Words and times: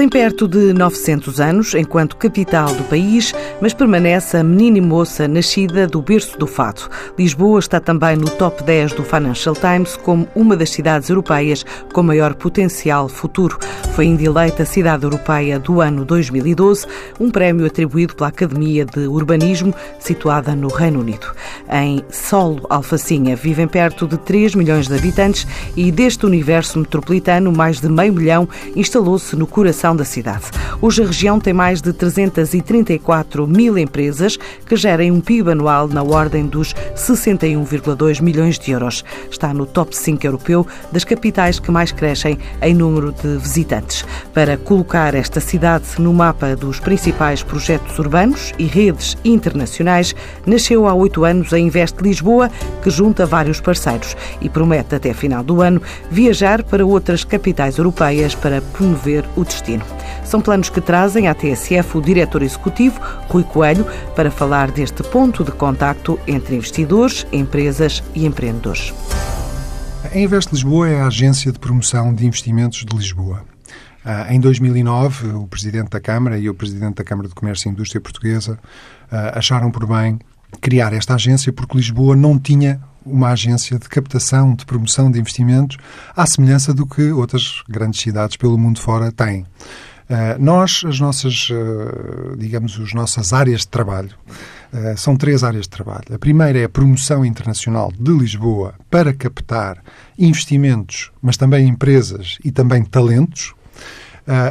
Tem 0.00 0.08
perto 0.08 0.48
de 0.48 0.72
900 0.72 1.40
anos, 1.40 1.74
enquanto 1.74 2.16
capital 2.16 2.74
do 2.74 2.84
país, 2.84 3.34
mas 3.60 3.74
permanece 3.74 4.38
a 4.38 4.42
menina 4.42 4.78
e 4.78 4.80
moça 4.80 5.28
nascida 5.28 5.86
do 5.86 6.00
berço 6.00 6.38
do 6.38 6.46
fado. 6.46 6.88
Lisboa 7.18 7.58
está 7.58 7.78
também 7.78 8.16
no 8.16 8.30
top 8.30 8.62
10 8.62 8.94
do 8.94 9.04
Financial 9.04 9.54
Times 9.54 9.98
como 9.98 10.26
uma 10.34 10.56
das 10.56 10.70
cidades 10.70 11.10
europeias 11.10 11.66
com 11.92 12.02
maior 12.02 12.32
potencial 12.32 13.10
futuro. 13.10 13.58
Foi 13.94 14.06
ainda 14.06 14.22
eleita 14.22 14.64
Cidade 14.64 15.04
Europeia 15.04 15.58
do 15.58 15.82
ano 15.82 16.02
2012, 16.06 16.86
um 17.20 17.30
prémio 17.30 17.66
atribuído 17.66 18.16
pela 18.16 18.30
Academia 18.30 18.86
de 18.86 19.00
Urbanismo, 19.00 19.74
situada 19.98 20.56
no 20.56 20.68
Reino 20.68 21.00
Unido. 21.00 21.26
Em 21.70 22.02
solo 22.10 22.64
Alfacinha 22.70 23.36
vivem 23.36 23.68
perto 23.68 24.08
de 24.08 24.16
3 24.16 24.54
milhões 24.54 24.88
de 24.88 24.94
habitantes 24.94 25.46
e 25.76 25.92
deste 25.92 26.24
universo 26.24 26.78
metropolitano, 26.78 27.52
mais 27.52 27.82
de 27.82 27.88
meio 27.90 28.14
milhão 28.14 28.48
instalou-se 28.74 29.36
no 29.36 29.46
coração 29.46 29.89
da 29.94 30.04
cidade. 30.04 30.44
Hoje 30.82 31.02
a 31.02 31.06
região 31.06 31.38
tem 31.38 31.52
mais 31.52 31.82
de 31.82 31.92
334 31.92 33.46
mil 33.46 33.76
empresas 33.76 34.38
que 34.66 34.76
gerem 34.76 35.10
um 35.10 35.20
PIB 35.20 35.50
anual 35.50 35.86
na 35.88 36.02
ordem 36.02 36.46
dos 36.46 36.74
61,2 36.96 38.22
milhões 38.22 38.58
de 38.58 38.70
euros. 38.70 39.04
Está 39.30 39.52
no 39.52 39.66
top 39.66 39.96
5 39.96 40.26
europeu 40.26 40.66
das 40.90 41.04
capitais 41.04 41.58
que 41.58 41.70
mais 41.70 41.92
crescem 41.92 42.38
em 42.62 42.74
número 42.74 43.12
de 43.12 43.36
visitantes. 43.38 44.04
Para 44.32 44.56
colocar 44.56 45.14
esta 45.14 45.40
cidade 45.40 45.84
no 45.98 46.14
mapa 46.14 46.56
dos 46.56 46.80
principais 46.80 47.42
projetos 47.42 47.98
urbanos 47.98 48.52
e 48.58 48.64
redes 48.64 49.16
internacionais, 49.24 50.14
nasceu 50.46 50.86
há 50.86 50.94
oito 50.94 51.24
anos 51.24 51.52
a 51.52 51.58
Invest 51.58 52.00
Lisboa, 52.02 52.50
que 52.82 52.90
junta 52.90 53.26
vários 53.26 53.60
parceiros 53.60 54.16
e 54.40 54.48
promete 54.48 54.94
até 54.94 55.12
final 55.12 55.42
do 55.42 55.60
ano 55.60 55.82
viajar 56.10 56.62
para 56.62 56.86
outras 56.86 57.24
capitais 57.24 57.78
europeias 57.78 58.34
para 58.34 58.60
promover 58.60 59.24
o 59.36 59.44
destino. 59.44 59.79
São 60.24 60.40
planos 60.40 60.70
que 60.70 60.80
trazem 60.80 61.28
à 61.28 61.34
TSF 61.34 61.98
o 61.98 62.00
diretor 62.00 62.42
executivo, 62.42 63.00
Rui 63.28 63.44
Coelho, 63.44 63.86
para 64.14 64.30
falar 64.30 64.70
deste 64.70 65.02
ponto 65.02 65.44
de 65.44 65.52
contacto 65.52 66.18
entre 66.26 66.54
investidores, 66.54 67.26
empresas 67.32 68.02
e 68.14 68.26
empreendedores. 68.26 68.94
A 70.12 70.18
Invest 70.18 70.52
Lisboa 70.52 70.88
é 70.88 71.00
a 71.00 71.06
agência 71.06 71.52
de 71.52 71.58
promoção 71.58 72.14
de 72.14 72.26
investimentos 72.26 72.84
de 72.84 72.96
Lisboa. 72.96 73.44
Ah, 74.04 74.32
em 74.32 74.40
2009, 74.40 75.28
o 75.28 75.46
Presidente 75.46 75.90
da 75.90 76.00
Câmara 76.00 76.38
e 76.38 76.48
o 76.48 76.54
Presidente 76.54 76.96
da 76.96 77.04
Câmara 77.04 77.28
de 77.28 77.34
Comércio 77.34 77.68
e 77.68 77.72
Indústria 77.72 78.00
Portuguesa 78.00 78.58
ah, 79.10 79.38
acharam 79.38 79.70
por 79.70 79.86
bem 79.86 80.18
criar 80.60 80.92
esta 80.92 81.14
agência 81.14 81.52
porque 81.52 81.76
Lisboa 81.76 82.16
não 82.16 82.38
tinha 82.38 82.80
uma 83.04 83.30
agência 83.30 83.78
de 83.78 83.88
captação, 83.88 84.54
de 84.54 84.64
promoção 84.64 85.10
de 85.10 85.18
investimentos, 85.18 85.76
à 86.14 86.26
semelhança 86.26 86.72
do 86.74 86.86
que 86.86 87.10
outras 87.10 87.62
grandes 87.68 88.00
cidades 88.00 88.36
pelo 88.36 88.58
mundo 88.58 88.80
fora 88.80 89.10
têm. 89.10 89.46
Uh, 90.10 90.42
nós, 90.42 90.82
as 90.84 90.98
nossas, 90.98 91.48
uh, 91.50 92.36
digamos, 92.36 92.80
as 92.80 92.92
nossas 92.92 93.32
áreas 93.32 93.60
de 93.60 93.68
trabalho, 93.68 94.10
uh, 94.72 94.98
são 94.98 95.16
três 95.16 95.44
áreas 95.44 95.62
de 95.62 95.68
trabalho. 95.68 96.12
A 96.12 96.18
primeira 96.18 96.58
é 96.58 96.64
a 96.64 96.68
promoção 96.68 97.24
internacional 97.24 97.92
de 97.96 98.10
Lisboa 98.10 98.74
para 98.90 99.14
captar 99.14 99.80
investimentos, 100.18 101.12
mas 101.22 101.36
também 101.36 101.68
empresas 101.68 102.38
e 102.44 102.50
também 102.50 102.82
talentos. 102.84 103.54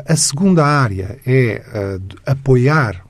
a 0.08 0.16
segunda 0.16 0.66
área 0.66 1.20
é 1.26 1.62
apoiar 2.26 3.04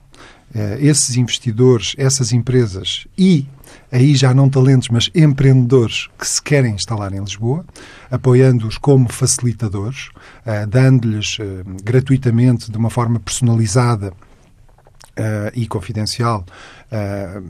esses 0.80 1.16
investidores, 1.16 1.94
essas 1.96 2.32
empresas 2.32 3.06
e 3.16 3.46
aí 3.90 4.14
já 4.14 4.32
não 4.32 4.48
talentos, 4.48 4.88
mas 4.88 5.10
empreendedores 5.14 6.08
que 6.18 6.26
se 6.26 6.42
querem 6.42 6.74
instalar 6.74 7.12
em 7.12 7.20
Lisboa, 7.20 7.64
apoiando-os 8.10 8.78
como 8.78 9.10
facilitadores, 9.12 10.08
uh, 10.46 10.66
dando-lhes 10.68 11.38
uh, 11.38 11.64
gratuitamente, 11.82 12.70
de 12.70 12.76
uma 12.76 12.90
forma 12.90 13.18
personalizada, 13.18 14.12
Uh, 15.18 15.50
e 15.54 15.66
confidencial, 15.66 16.46
uh, 16.86 17.44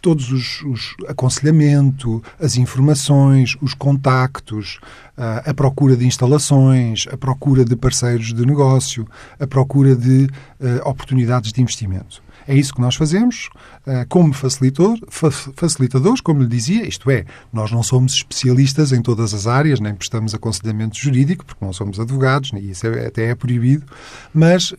todos 0.00 0.30
os, 0.30 0.62
os, 0.62 0.94
aconselhamento, 1.08 2.22
as 2.38 2.56
informações, 2.56 3.56
os 3.60 3.72
contactos, 3.74 4.78
uh, 5.16 5.50
a 5.50 5.54
procura 5.54 5.96
de 5.96 6.06
instalações, 6.06 7.06
a 7.10 7.16
procura 7.16 7.64
de 7.64 7.74
parceiros 7.74 8.32
de 8.32 8.46
negócio, 8.46 9.08
a 9.40 9.46
procura 9.46 9.96
de 9.96 10.28
oportunidades 10.84 11.52
de 11.52 11.60
investimento. 11.60 12.22
É 12.46 12.54
isso 12.54 12.74
que 12.74 12.80
nós 12.80 12.94
fazemos 12.94 13.48
eh, 13.86 14.04
como 14.08 14.32
facilitador, 14.32 14.98
facilitadores, 15.54 16.20
como 16.20 16.42
lhe 16.42 16.48
dizia, 16.48 16.86
isto 16.86 17.08
é, 17.10 17.24
nós 17.52 17.70
não 17.70 17.82
somos 17.82 18.14
especialistas 18.14 18.92
em 18.92 19.00
todas 19.00 19.32
as 19.32 19.46
áreas, 19.46 19.78
nem 19.78 19.94
prestamos 19.94 20.34
aconselhamento 20.34 20.96
jurídico, 20.96 21.44
porque 21.44 21.64
não 21.64 21.72
somos 21.72 22.00
advogados, 22.00 22.50
e 22.54 22.70
isso 22.70 22.86
é, 22.86 23.06
até 23.06 23.30
é 23.30 23.34
proibido, 23.34 23.86
mas 24.34 24.72
uh, 24.72 24.76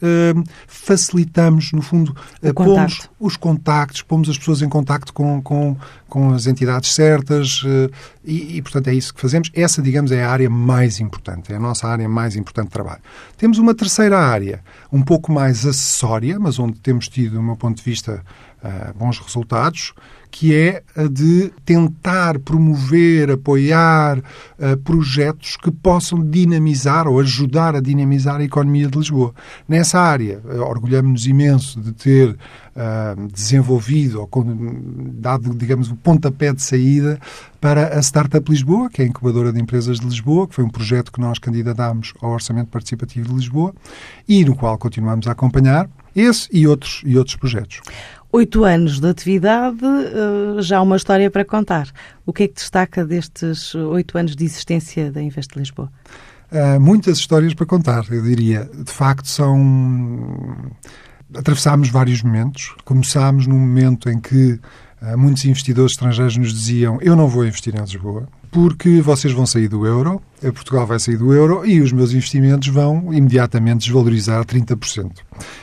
facilitamos, 0.68 1.72
no 1.72 1.82
fundo, 1.82 2.16
uh, 2.44 2.54
pomos 2.54 3.10
os 3.20 3.38
contactos, 3.38 4.02
pomos 4.02 4.30
as 4.30 4.38
pessoas 4.38 4.62
em 4.62 4.70
contacto 4.70 5.14
com, 5.14 5.42
com, 5.42 5.78
com 6.10 6.34
as 6.34 6.46
entidades 6.46 6.94
certas 6.94 7.64
uh, 7.64 7.90
e, 8.28 8.58
e, 8.58 8.62
portanto, 8.62 8.90
é 8.90 8.94
isso 8.94 9.14
que 9.14 9.22
fazemos. 9.22 9.50
Essa, 9.54 9.82
digamos, 9.82 10.12
é 10.12 10.22
a 10.22 10.30
área 10.30 10.50
mais 10.50 11.00
importante, 11.00 11.54
é 11.54 11.56
a 11.56 11.60
nossa 11.60 11.88
área 11.88 12.10
mais 12.10 12.36
importante 12.36 12.68
de 12.68 12.74
trabalho. 12.74 13.02
Temos 13.38 13.58
uma 13.58 13.74
terceira 13.74 14.20
área, 14.20 14.62
um 14.92 15.02
pouco 15.02 15.32
mais 15.32 15.66
acessória, 15.66 16.38
mas 16.38 16.60
onde 16.60 16.78
temos 16.80 17.08
tido, 17.08 17.36
do 17.36 17.42
meu 17.58 17.70
ponto 17.70 17.78
de 17.78 17.84
vista, 17.84 18.24
uh, 18.64 18.98
bons 18.98 19.20
resultados, 19.20 19.94
que 20.30 20.54
é 20.54 20.84
a 20.96 21.08
de 21.08 21.52
tentar 21.66 22.38
promover, 22.40 23.32
apoiar 23.32 24.20
uh, 24.20 24.78
projetos 24.84 25.58
que 25.58 25.72
possam 25.72 26.24
dinamizar 26.24 27.08
ou 27.08 27.20
ajudar 27.20 27.76
a 27.76 27.82
dinamizar 27.82 28.36
a 28.36 28.44
economia 28.44 28.88
de 28.88 28.98
Lisboa. 28.98 29.34
Nessa 29.68 30.00
área, 30.00 30.40
uh, 30.46 30.62
orgulhamos-nos 30.62 31.26
imenso 31.26 31.82
de 31.82 31.92
ter 31.92 32.38
desenvolvido 33.34 34.22
ou 34.22 34.30
dado, 35.14 35.56
digamos, 35.56 35.90
o 35.90 35.96
pontapé 35.96 36.54
de 36.54 36.62
saída 36.62 37.20
para 37.60 37.98
a 37.98 38.00
Startup 38.04 38.48
Lisboa, 38.48 38.88
que 38.88 39.02
é 39.02 39.06
a 39.06 39.08
incubadora 39.08 39.52
de 39.52 39.60
empresas 39.60 40.00
de 40.00 40.06
Lisboa, 40.06 40.48
que 40.48 40.54
foi 40.54 40.64
um 40.64 40.70
projeto 40.70 41.12
que 41.12 41.20
nós 41.20 41.40
candidatámos 41.40 42.14
ao 42.22 42.30
Orçamento 42.30 42.68
Participativo 42.68 43.30
de 43.30 43.34
Lisboa 43.34 43.74
e 44.28 44.46
no 44.46 44.56
qual 44.56 44.78
continuamos 44.78 45.28
a 45.28 45.32
acompanhar 45.32 45.90
esse 46.20 46.50
e 46.52 46.68
outros, 46.68 47.02
e 47.06 47.18
outros 47.18 47.36
projetos. 47.36 47.82
Oito 48.32 48.64
anos 48.64 49.00
de 49.00 49.08
atividade, 49.08 49.80
eh, 49.86 50.62
já 50.62 50.82
uma 50.82 50.98
história 50.98 51.32
para 51.32 51.46
contar. 51.46 51.90
O 52.26 52.34
que 52.34 52.44
é 52.44 52.48
que 52.48 52.56
destaca 52.56 53.06
destes 53.06 53.74
oito 53.74 54.18
anos 54.18 54.36
de 54.36 54.44
existência 54.44 55.12
da 55.12 55.22
Invest 55.22 55.58
Lisboa? 55.58 55.90
Uh, 56.52 56.80
muitas 56.80 57.18
histórias 57.18 57.54
para 57.54 57.66
contar, 57.66 58.06
eu 58.10 58.22
diria. 58.22 58.70
De 58.74 58.92
facto, 58.92 59.28
são. 59.28 60.56
Atravessámos 61.36 61.90
vários 61.90 62.24
momentos. 62.24 62.74
Começámos 62.86 63.48
num 63.48 63.60
momento 63.60 64.10
em 64.10 64.20
que 64.20 64.54
uh, 65.02 65.18
muitos 65.18 65.44
investidores 65.46 65.92
estrangeiros 65.92 66.38
nos 66.38 66.54
diziam: 66.54 67.00
Eu 67.02 67.16
não 67.16 67.28
vou 67.28 67.46
investir 67.46 67.76
em 67.76 67.82
Lisboa 67.82 68.28
porque 68.52 69.02
vocês 69.02 69.34
vão 69.34 69.46
sair 69.46 69.68
do 69.68 69.86
euro, 69.86 70.22
Portugal 70.42 70.86
vai 70.86 71.00
sair 71.00 71.18
do 71.18 71.34
euro 71.34 71.66
e 71.66 71.82
os 71.82 71.92
meus 71.92 72.14
investimentos 72.14 72.68
vão 72.68 73.14
imediatamente 73.14 73.86
desvalorizar 73.86 74.46
30%. 74.46 75.12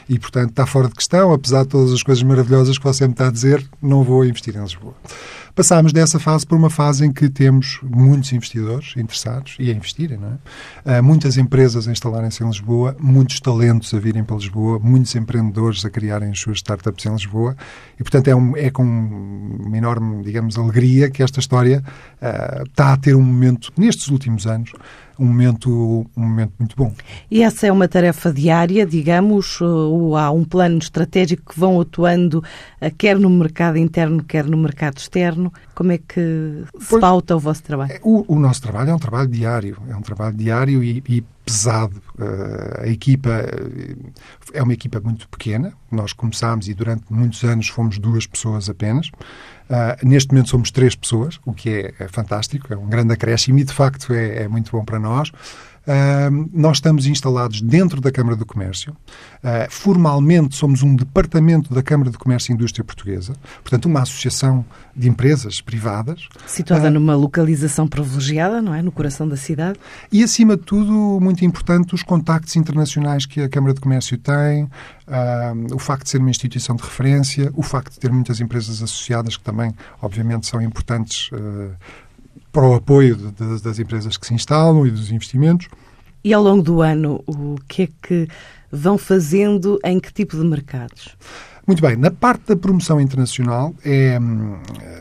E, 0.09 0.19
portanto, 0.19 0.51
está 0.51 0.67
fora 0.67 0.89
de 0.89 0.95
questão, 0.95 1.33
apesar 1.33 1.63
de 1.63 1.69
todas 1.69 1.93
as 1.93 2.03
coisas 2.03 2.23
maravilhosas 2.23 2.79
que 2.79 2.85
você 2.85 3.07
me 3.07 3.13
está 3.13 3.29
a 3.29 3.31
dizer, 3.31 3.65
não 3.81 4.03
vou 4.03 4.25
investir 4.25 4.57
em 4.57 4.61
Lisboa. 4.61 4.95
Passámos 5.55 5.93
dessa 5.93 6.19
fase 6.19 6.45
para 6.45 6.57
uma 6.57 6.69
fase 6.69 7.07
em 7.07 7.13
que 7.13 7.29
temos 7.29 7.79
muitos 7.81 8.33
investidores 8.33 8.93
interessados 8.97 9.55
e 9.57 9.71
a 9.71 9.73
investirem, 9.73 10.19
não 10.19 10.39
é? 10.85 10.99
Uh, 10.99 11.03
muitas 11.03 11.37
empresas 11.37 11.87
a 11.87 11.93
instalarem-se 11.93 12.43
em 12.43 12.47
Lisboa, 12.49 12.97
muitos 12.99 13.39
talentos 13.39 13.95
a 13.95 14.01
virem 14.01 14.25
para 14.25 14.35
Lisboa, 14.35 14.81
muitos 14.81 15.15
empreendedores 15.15 15.85
a 15.85 15.91
criarem 15.91 16.31
as 16.31 16.41
suas 16.41 16.57
startups 16.57 17.07
em 17.07 17.13
Lisboa 17.13 17.57
e, 17.95 18.03
portanto, 18.03 18.27
é, 18.27 18.35
um, 18.35 18.57
é 18.57 18.69
com 18.69 18.83
uma 18.83 19.79
enorme, 19.79 20.25
digamos, 20.25 20.59
alegria 20.59 21.09
que 21.09 21.23
esta 21.23 21.39
história 21.39 21.85
uh, 22.21 22.65
está 22.65 22.93
a 22.93 22.97
ter 22.97 23.15
um 23.15 23.23
momento, 23.23 23.73
nestes 23.77 24.09
últimos 24.09 24.49
anos, 24.49 24.64
um 25.19 25.27
momento, 25.27 26.07
um 26.17 26.23
momento 26.23 26.53
muito 26.59 26.77
bom. 26.77 26.93
E 27.31 27.43
essa 27.43 27.67
é 27.67 27.73
uma 27.73 27.87
tarefa 27.89 28.33
diária, 28.33 28.85
digamos, 28.85 29.61
ou 29.61 30.17
há 30.17 30.31
um 30.31 30.45
plano 30.45 30.79
estratégico 30.79 31.53
que 31.53 31.59
vão 31.59 31.81
atuando 31.81 32.43
eh, 32.81 32.91
quer 32.91 33.19
no 33.19 33.31
mercado 33.31 33.79
interno, 33.79 34.23
quer 34.25 34.45
no 34.45 34.57
mercado 34.57 34.99
externo? 34.99 35.53
Como 35.75 35.93
é 35.93 35.99
que 35.99 36.65
se 36.79 36.89
pois, 36.89 37.01
pauta 37.01 37.37
o 37.37 37.39
vosso 37.39 37.63
trabalho? 37.63 37.93
É, 37.93 38.01
o, 38.03 38.25
o, 38.35 38.39
nosso 38.39 38.63
trabalho 38.63 38.91
é 38.91 38.95
um 38.95 38.99
trabalho 38.99 39.29
diário, 39.29 39.77
é 39.89 39.97
um 39.97 40.03
trabalho 40.03 40.37
diário 40.37 40.83
e, 40.83 41.03
e 41.09 41.25
pesado. 41.45 42.03
Uh, 42.19 42.83
a 42.83 42.89
equipa 42.89 43.31
eh, 43.31 43.97
é 44.55 44.63
uma 44.63 44.73
equipa 44.73 45.01
muito 45.01 45.29
pequena. 45.29 45.73
Nós 45.91 46.13
começámos 46.13 46.69
e 46.69 46.75
durante 46.75 47.05
muitos 47.11 47.45
anos 47.45 47.69
fomos 47.69 47.99
duas 47.99 48.27
pessoas 48.27 48.69
apenas. 48.69 49.11
Uh, 49.65 50.07
neste 50.07 50.31
momento 50.31 50.51
somos 50.51 50.71
três 50.71 50.95
pessoas, 50.95 51.41
o 51.45 51.53
que 51.53 51.71
é, 51.71 52.05
é 52.05 52.09
fantástico, 52.09 52.73
é 52.73 52.77
um 52.77 52.87
grande 52.87 53.15
acréscimo 53.15 53.59
e 53.59 53.65
de 53.65 53.73
facto 53.73 54.13
é, 54.13 54.43
é 54.43 54.49
muito 54.49 54.71
bom 54.71 54.85
para 54.85 54.99
nós. 54.99 55.33
Uh, 55.87 56.49
nós 56.53 56.79
estamos 56.79 57.07
instalados 57.07 57.61
dentro 57.61 58.01
da 58.01 58.11
Câmara 58.11 58.37
do 58.37 58.47
Comércio. 58.47 58.97
Uh, 59.43 59.71
formalmente 59.71 60.57
somos 60.57 60.83
um 60.83 60.97
departamento 60.97 61.75
da 61.75 61.83
Câmara 61.83 62.11
de 62.11 62.17
Comércio 62.17 62.53
e 62.53 62.55
Indústria 62.55 62.83
Portuguesa, 62.83 63.35
portanto, 63.63 63.85
uma 63.85 64.01
associação 64.01 64.65
de 64.97 65.09
empresas 65.09 65.61
privadas. 65.61 66.27
Situada 66.47 66.89
uh, 66.89 66.91
numa 66.91 67.15
localização 67.15 67.87
privilegiada, 67.87 68.63
não 68.63 68.75
é? 68.75 68.81
No 68.81 68.91
coração 68.91 69.29
da 69.29 69.37
cidade. 69.37 69.79
E, 70.11 70.23
acima 70.23 70.57
de 70.57 70.63
tudo, 70.63 71.19
muito 71.21 71.45
importante, 71.45 71.95
os 71.95 72.03
contactos 72.03 72.57
internacionais 72.57 73.27
que 73.27 73.43
a 73.43 73.49
Câmara 73.49 73.75
de 73.75 73.81
Comércio 73.81 74.17
tem, 74.17 74.69
o 75.73 75.79
facto 75.79 76.05
de 76.05 76.11
ser 76.11 76.19
uma 76.19 76.31
instituição 76.31 76.75
de 76.77 76.83
referência, 76.83 77.53
o 77.55 77.63
facto 77.63 77.93
de 77.93 77.99
ter 77.99 78.11
muitas 78.11 78.41
empresas 78.41 78.83
associadas 78.83 79.37
que 79.37 79.45
também, 79.45 79.75
obviamente, 80.01 80.47
são 80.47 80.63
importantes 80.63 81.31
uh, 81.33 81.71
para 82.55 82.67
o 82.69 82.75
apoio 82.75 83.17
de, 83.17 83.33
de, 83.33 83.63
das 83.63 83.79
empresas 83.81 84.17
que 84.17 84.25
se 84.25 84.33
instalam 84.33 84.87
e 84.87 84.91
dos 84.91 85.11
investimentos. 85.11 85.69
E 86.23 86.33
ao 86.33 86.43
longo 86.43 86.63
do 86.63 86.81
ano, 86.81 87.23
o 87.27 87.57
que 87.69 87.83
é 87.83 87.89
que 88.01 88.29
vão 88.71 88.97
fazendo 88.97 89.79
em 89.85 89.99
que 89.99 90.13
tipo 90.13 90.37
de 90.37 90.45
mercados? 90.45 91.17
Muito 91.67 91.83
bem, 91.83 91.97
na 91.97 92.11
parte 92.11 92.47
da 92.47 92.57
promoção 92.57 93.01
internacional, 93.01 93.75
é, 93.85 94.19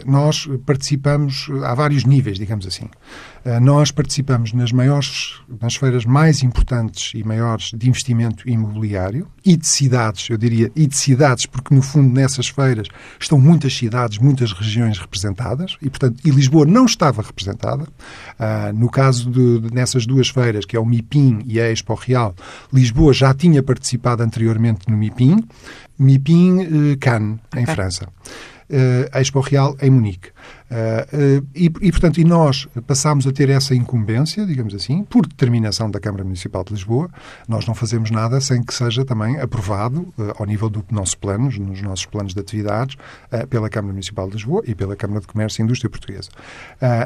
nós 0.05 0.49
participamos 0.65 1.47
a 1.63 1.75
vários 1.75 2.05
níveis, 2.05 2.37
digamos 2.37 2.65
assim. 2.65 2.89
Eh, 3.45 3.59
nós 3.59 3.91
participamos 3.91 4.53
nas 4.53 4.71
maiores, 4.71 5.41
nas 5.61 5.75
feiras 5.75 6.05
mais 6.05 6.43
importantes 6.43 7.11
e 7.13 7.23
maiores 7.23 7.71
de 7.75 7.89
investimento 7.89 8.47
imobiliário 8.49 9.27
e 9.45 9.57
de 9.57 9.67
cidades, 9.67 10.29
eu 10.29 10.37
diria, 10.37 10.71
e 10.75 10.87
de 10.87 10.95
cidades, 10.95 11.45
porque 11.45 11.75
no 11.75 11.81
fundo 11.81 12.13
nessas 12.13 12.47
feiras 12.47 12.87
estão 13.19 13.37
muitas 13.37 13.75
cidades, 13.75 14.17
muitas 14.17 14.53
regiões 14.53 14.97
representadas 14.97 15.75
e, 15.81 15.89
portanto, 15.89 16.21
e 16.23 16.29
Lisboa 16.29 16.65
não 16.65 16.85
estava 16.85 17.21
representada. 17.21 17.83
Uh, 17.83 18.73
no 18.73 18.89
caso 18.89 19.29
de, 19.29 19.73
nessas 19.73 20.05
duas 20.05 20.29
feiras, 20.29 20.65
que 20.65 20.77
é 20.77 20.79
o 20.79 20.85
MIPIM 20.85 21.43
e 21.45 21.59
a 21.59 21.69
Expo 21.69 21.95
Real, 21.95 22.33
Lisboa 22.71 23.13
já 23.13 23.33
tinha 23.33 23.61
participado 23.61 24.23
anteriormente 24.23 24.89
no 24.89 24.95
MIPIM, 24.95 25.43
MIPIM 25.99 26.59
uh, 26.59 26.97
Cannes, 26.99 27.39
em. 27.55 27.65
França. 27.65 28.07
Uh, 28.73 29.19
Expo 29.19 29.39
Real 29.39 29.77
em 29.81 29.89
Munique. 29.91 30.29
Uh, 30.29 31.45
e, 31.53 31.65
e, 31.65 31.91
portanto, 31.91 32.19
e 32.19 32.23
nós 32.23 32.67
passámos 32.87 33.27
a 33.27 33.31
ter 33.31 33.49
essa 33.49 33.75
incumbência, 33.75 34.43
digamos 34.47 34.73
assim, 34.73 35.03
por 35.03 35.27
determinação 35.27 35.91
da 35.91 35.99
Câmara 35.99 36.23
Municipal 36.23 36.63
de 36.63 36.73
Lisboa. 36.73 37.07
Nós 37.47 37.67
não 37.67 37.75
fazemos 37.75 38.09
nada 38.09 38.41
sem 38.41 38.63
que 38.63 38.73
seja 38.73 39.05
também 39.05 39.39
aprovado 39.39 40.01
uh, 40.17 40.33
ao 40.39 40.45
nível 40.47 40.69
do 40.69 40.83
nosso 40.89 41.17
planos, 41.19 41.59
nos 41.59 41.81
nossos 41.83 42.07
planos 42.07 42.33
de 42.33 42.39
atividades, 42.39 42.95
uh, 43.31 43.45
pela 43.47 43.69
Câmara 43.69 43.93
Municipal 43.93 44.25
de 44.27 44.33
Lisboa 44.33 44.63
e 44.65 44.73
pela 44.73 44.95
Câmara 44.95 45.21
de 45.21 45.27
Comércio 45.27 45.61
e 45.61 45.63
Indústria 45.63 45.89
Portuguesa. 45.89 46.29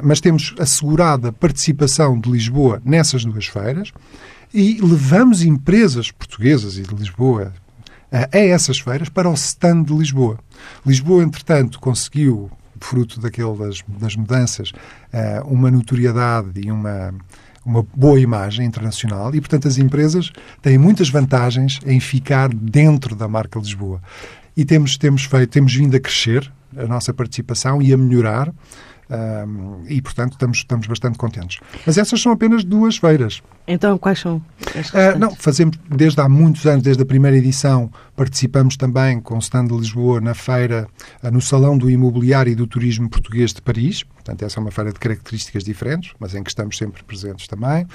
mas 0.04 0.22
temos 0.22 0.56
assegurada 0.60 1.30
a 1.30 1.32
participação 1.32 2.20
de 2.20 2.32
Lisboa 2.32 2.82
nessas 2.86 3.26
duas 3.26 3.48
feiras 3.48 3.92
e 4.54 4.80
levamos 4.82 5.44
empresas 5.44 6.12
portuguesas 6.12 6.78
e 6.78 6.84
de 6.84 6.96
Lisboa 6.96 7.54
a 8.12 8.38
essas 8.38 8.80
feiras 8.80 9.10
para 9.10 9.30
o 9.30 9.34
stand 9.34 9.84
de 9.84 9.94
Lisboa. 9.94 10.40
Lisboa, 10.86 11.24
entretanto, 11.24 11.80
conseguiu 11.80 12.50
fruto 12.80 13.20
daquelas 13.20 13.84
das 13.88 14.16
mudanças, 14.16 14.72
uh, 14.72 15.48
uma 15.48 15.72
notoriedade 15.72 16.62
e 16.62 16.72
uma 16.72 17.14
uma 17.68 17.86
boa 17.94 18.18
imagem 18.18 18.66
internacional 18.66 19.36
e, 19.36 19.42
portanto, 19.42 19.68
as 19.68 19.78
empresas 19.78 20.32
têm 20.62 20.78
muitas 20.78 21.10
vantagens 21.10 21.82
em 21.86 22.00
ficar 22.00 22.48
dentro 22.48 23.14
da 23.14 23.28
marca 23.28 23.60
Lisboa. 23.60 24.02
E 24.56 24.64
temos, 24.64 24.98
temos 24.98 25.26
feito, 25.26 25.50
temos 25.50 25.76
vindo 25.76 25.94
a 25.94 26.00
crescer 26.00 26.50
a 26.78 26.86
nossa 26.86 27.14
participação 27.14 27.82
e 27.82 27.92
a 27.92 27.98
melhorar 27.98 28.54
um, 29.10 29.84
e, 29.88 30.02
portanto, 30.02 30.34
estamos, 30.34 30.58
estamos 30.58 30.88
bastante 30.88 31.18
contentes. 31.18 31.60
Mas 31.86 31.98
essas 31.98 32.22
são 32.22 32.32
apenas 32.32 32.64
duas 32.64 32.98
feiras. 32.98 33.42
Então, 33.68 33.98
quais 33.98 34.20
são 34.20 34.38
uh, 34.38 35.20
Não, 35.20 35.36
fazemos 35.36 35.78
desde 35.90 36.20
há 36.22 36.28
muitos 36.28 36.66
anos, 36.66 36.84
desde 36.84 37.04
a 37.04 37.06
primeira 37.06 37.38
edição, 37.38 37.92
participamos 38.16 38.78
também 38.78 39.20
com 39.20 39.36
o 39.36 39.40
stand 39.40 39.66
de 39.66 39.76
Lisboa 39.76 40.20
na 40.22 40.34
feira, 40.34 40.88
uh, 41.24 41.32
no 41.32 41.42
Salão 41.42 41.78
do 41.78 41.90
Imobiliário 41.90 42.52
e 42.52 42.56
do 42.56 42.68
Turismo 42.68 43.10
Português 43.10 43.54
de 43.54 43.62
Paris. 43.62 44.04
Portanto, 44.04 44.44
essa 44.44 44.60
é 44.60 44.62
uma 44.62 44.72
feira 44.72 44.92
de 44.92 45.00
características 45.00 45.64
diferentes, 45.64 46.14
mas 46.20 46.36
em 46.36 46.44
que 46.44 46.50
estamos 46.50 46.78
sempre 46.78 47.02
presentes 47.04 47.48
também. 47.48 47.88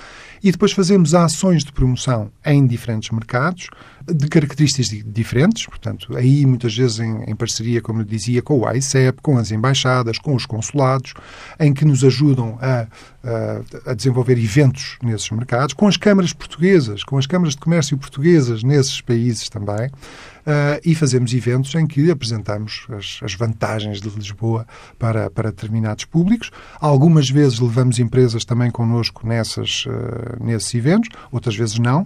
E 0.42 0.50
depois 0.50 0.72
fazemos 0.72 1.14
ações 1.14 1.62
de 1.62 1.72
promoção 1.72 2.30
em 2.44 2.66
diferentes 2.66 3.10
mercados, 3.10 3.68
de 4.06 4.28
características 4.28 4.88
diferentes, 5.06 5.66
portanto, 5.66 6.16
aí 6.16 6.44
muitas 6.46 6.76
vezes 6.76 6.98
em, 6.98 7.24
em 7.24 7.34
parceria, 7.34 7.80
como 7.80 8.00
eu 8.00 8.04
dizia, 8.04 8.42
com 8.42 8.58
o 8.58 8.66
AICEP, 8.66 9.20
com 9.22 9.38
as 9.38 9.50
embaixadas, 9.50 10.18
com 10.18 10.34
os 10.34 10.46
consulados, 10.46 11.14
em 11.58 11.72
que 11.72 11.84
nos 11.84 12.04
ajudam 12.04 12.58
a, 12.60 12.86
a, 13.24 13.90
a 13.90 13.94
desenvolver 13.94 14.38
eventos 14.38 14.98
nesses 15.02 15.30
mercados, 15.30 15.74
com 15.74 15.86
as 15.86 15.96
câmaras 15.96 16.32
portuguesas, 16.32 17.04
com 17.04 17.18
as 17.18 17.26
câmaras 17.26 17.54
de 17.54 17.60
comércio 17.60 17.96
portuguesas 17.96 18.62
nesses 18.62 19.00
países 19.00 19.48
também. 19.48 19.90
Uh, 20.42 20.82
e 20.84 20.92
fazemos 20.92 21.32
eventos 21.32 21.72
em 21.76 21.86
que 21.86 22.10
apresentamos 22.10 22.84
as, 22.90 23.20
as, 23.22 23.32
vantagens 23.34 24.00
de 24.00 24.08
Lisboa 24.08 24.66
para, 24.98 25.30
para 25.30 25.52
determinados 25.52 26.04
públicos. 26.04 26.50
Algumas 26.80 27.30
vezes 27.30 27.60
levamos 27.60 28.00
empresas 28.00 28.44
também 28.44 28.68
connosco 28.68 29.24
nessas, 29.24 29.86
uh, 29.86 30.44
nesses 30.44 30.74
eventos, 30.74 31.10
outras 31.30 31.54
vezes 31.54 31.78
não. 31.78 32.04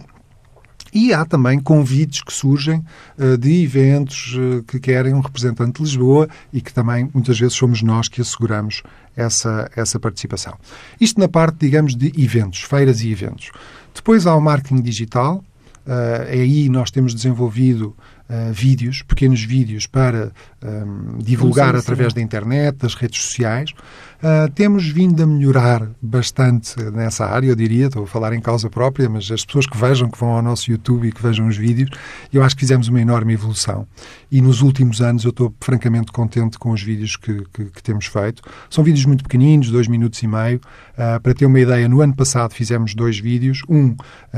E 0.96 1.12
há 1.12 1.26
também 1.26 1.60
convites 1.60 2.22
que 2.22 2.32
surgem 2.32 2.82
uh, 3.18 3.36
de 3.36 3.62
eventos 3.62 4.34
uh, 4.34 4.62
que 4.62 4.80
querem 4.80 5.12
um 5.12 5.20
representante 5.20 5.76
de 5.76 5.82
Lisboa 5.82 6.26
e 6.50 6.62
que 6.62 6.72
também 6.72 7.10
muitas 7.12 7.38
vezes 7.38 7.54
somos 7.54 7.82
nós 7.82 8.08
que 8.08 8.22
asseguramos 8.22 8.82
essa, 9.14 9.70
essa 9.76 10.00
participação. 10.00 10.54
Isto 10.98 11.20
na 11.20 11.28
parte, 11.28 11.58
digamos, 11.58 11.94
de 11.94 12.10
eventos, 12.16 12.62
feiras 12.62 13.02
e 13.02 13.12
eventos. 13.12 13.50
Depois 13.94 14.26
há 14.26 14.34
o 14.34 14.40
marketing 14.40 14.80
digital. 14.80 15.44
Uh, 15.86 16.30
aí 16.30 16.68
nós 16.70 16.90
temos 16.90 17.14
desenvolvido 17.14 17.94
uh, 18.28 18.52
vídeos, 18.52 19.02
pequenos 19.02 19.42
vídeos 19.42 19.86
para 19.86 20.32
um, 20.62 21.18
divulgar 21.18 21.68
sim, 21.68 21.72
sim. 21.72 21.78
através 21.78 22.12
da 22.12 22.20
internet, 22.20 22.76
das 22.76 22.94
redes 22.94 23.22
sociais. 23.22 23.70
Uh, 24.16 24.50
temos 24.52 24.88
vindo 24.88 25.22
a 25.22 25.26
melhorar 25.26 25.90
bastante 26.00 26.82
nessa 26.90 27.26
área, 27.26 27.48
eu 27.48 27.56
diria, 27.56 27.86
estou 27.86 28.04
a 28.04 28.06
falar 28.06 28.32
em 28.32 28.40
causa 28.40 28.70
própria, 28.70 29.08
mas 29.08 29.30
as 29.30 29.44
pessoas 29.44 29.66
que 29.66 29.76
vejam, 29.76 30.08
que 30.08 30.18
vão 30.18 30.30
ao 30.30 30.42
nosso 30.42 30.70
YouTube 30.70 31.06
e 31.06 31.12
que 31.12 31.22
vejam 31.22 31.46
os 31.46 31.56
vídeos, 31.56 31.90
eu 32.32 32.42
acho 32.42 32.54
que 32.56 32.60
fizemos 32.60 32.88
uma 32.88 33.00
enorme 33.00 33.34
evolução. 33.34 33.86
E 34.32 34.40
nos 34.40 34.62
últimos 34.62 35.02
anos 35.02 35.24
eu 35.24 35.30
estou 35.30 35.54
francamente 35.60 36.10
contente 36.10 36.58
com 36.58 36.70
os 36.70 36.82
vídeos 36.82 37.16
que, 37.16 37.44
que, 37.52 37.66
que 37.66 37.82
temos 37.82 38.06
feito. 38.06 38.42
São 38.70 38.82
vídeos 38.82 39.04
muito 39.04 39.22
pequeninos, 39.22 39.70
dois 39.70 39.86
minutos 39.86 40.22
e 40.22 40.26
meio. 40.26 40.60
Uh, 40.94 41.20
para 41.20 41.34
ter 41.34 41.44
uma 41.44 41.60
ideia, 41.60 41.86
no 41.88 42.00
ano 42.00 42.16
passado 42.16 42.54
fizemos 42.54 42.94
dois 42.94 43.18
vídeos. 43.18 43.62
Um 43.68 43.94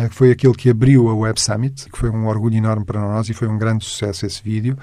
que 0.08 0.14
foi 0.14 0.30
aquele 0.30 0.54
que 0.54 0.70
abriu 0.70 1.08
a 1.08 1.14
Web 1.14 1.40
Summit, 1.40 1.90
que 1.90 1.98
foi 1.98 2.10
um 2.10 2.26
orgulho 2.26 2.56
enorme 2.56 2.84
para 2.84 3.00
nós 3.00 3.28
e 3.28 3.34
foi 3.34 3.48
um 3.48 3.58
grande 3.58 3.77
sucesso 3.84 4.26
esse 4.26 4.42
vídeo. 4.42 4.76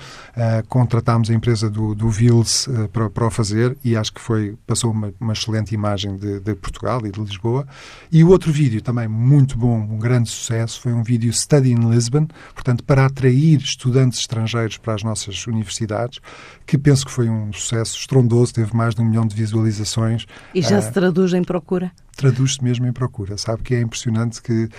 contratámos 0.67 1.29
a 1.29 1.33
empresa 1.33 1.69
do, 1.69 1.95
do 1.95 2.09
Vils 2.09 2.67
para, 2.91 3.09
para 3.09 3.27
o 3.27 3.29
fazer 3.29 3.77
e 3.83 3.95
acho 3.95 4.13
que 4.13 4.21
foi, 4.21 4.55
passou 4.65 4.91
uma, 4.91 5.13
uma 5.19 5.33
excelente 5.33 5.73
imagem 5.73 6.15
de, 6.15 6.39
de, 6.39 6.55
Portugal 6.55 7.05
e 7.05 7.11
de 7.11 7.19
Lisboa. 7.19 7.67
E 8.11 8.23
o 8.23 8.29
outro 8.29 8.51
vídeo, 8.51 8.81
também 8.81 9.07
muito 9.07 9.57
bom, 9.57 9.77
um 9.77 9.97
grande 9.97 10.29
sucesso, 10.29 10.81
foi 10.81 10.93
um 10.93 11.03
vídeo 11.03 11.31
Study 11.31 11.71
in 11.71 11.89
Lisbon, 11.89 12.27
portanto, 12.53 12.83
para 12.83 13.05
atrair 13.05 13.59
estudantes 13.59 14.19
estrangeiros 14.19 14.77
para 14.77 14.93
as 14.93 15.03
nossas 15.03 15.45
universidades, 15.47 16.19
que 16.65 16.77
penso 16.77 17.05
que 17.05 17.11
foi 17.11 17.29
um 17.29 17.51
sucesso 17.53 17.97
estrondoso, 17.97 18.53
teve 18.53 18.75
mais 18.75 18.95
de 18.95 19.01
um 19.01 19.05
milhão 19.05 19.25
de 19.25 19.35
visualizações. 19.35 20.25
E 20.53 20.61
já 20.61 20.79
uh, 20.79 20.81
se 20.81 20.91
traduz 20.91 21.33
em 21.33 21.43
procura? 21.43 21.91
Traduz-se 22.15 22.63
mesmo 22.63 22.87
em 22.87 22.93
procura. 22.93 23.37
Sabe 23.37 23.61
que 23.61 23.75
é 23.75 23.81
impressionante 23.81 24.41
que 24.41 24.69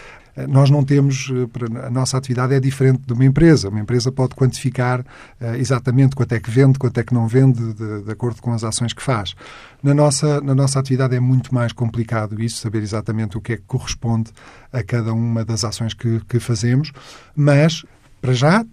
nós 0.46 0.68
não 0.68 0.84
temos, 0.84 1.30
eh, 1.30 1.86
a 1.86 1.90
nossa 1.90 2.18
atividade 2.18 2.52
é 2.52 2.60
diferente 2.60 3.02
de 3.06 3.12
uma 3.12 3.24
empresa. 3.24 3.70
Uma 3.70 3.80
empresa 3.80 4.12
pode 4.12 4.34
quantificar 4.34 5.00
uh, 5.00 5.54
exatamente 5.56 6.14
quanto 6.14 6.32
é 6.32 6.40
que 6.40 6.50
vende, 6.50 6.78
quanto 6.78 6.98
é 6.98 7.02
que 7.02 7.14
não 7.14 7.26
vende, 7.26 7.72
de, 7.72 8.02
de, 8.02 8.10
acordo 8.10 8.42
com 8.42 8.52
as 8.52 8.62
ações 8.62 8.92
que 8.92 9.02
faz. 9.02 9.34
Na 9.82 9.94
nossa, 9.94 10.40
na 10.42 10.54
nossa 10.54 10.78
atividade 10.78 11.16
é 11.16 11.20
muito 11.20 11.54
mais 11.54 11.72
complicado 11.72 12.42
isso, 12.42 12.58
saber 12.58 12.82
exatamente 12.82 13.38
o 13.38 13.40
que 13.40 13.54
é 13.54 13.56
que 13.56 13.64
corresponde 13.66 14.30
a 14.72 14.82
cada 14.82 15.14
uma 15.14 15.44
das 15.44 15.64
ações 15.64 15.94
que, 15.94 16.20
que 16.28 16.38
fazemos, 16.38 16.92
mas 17.34 17.84
para 18.20 18.32
já 18.32 18.64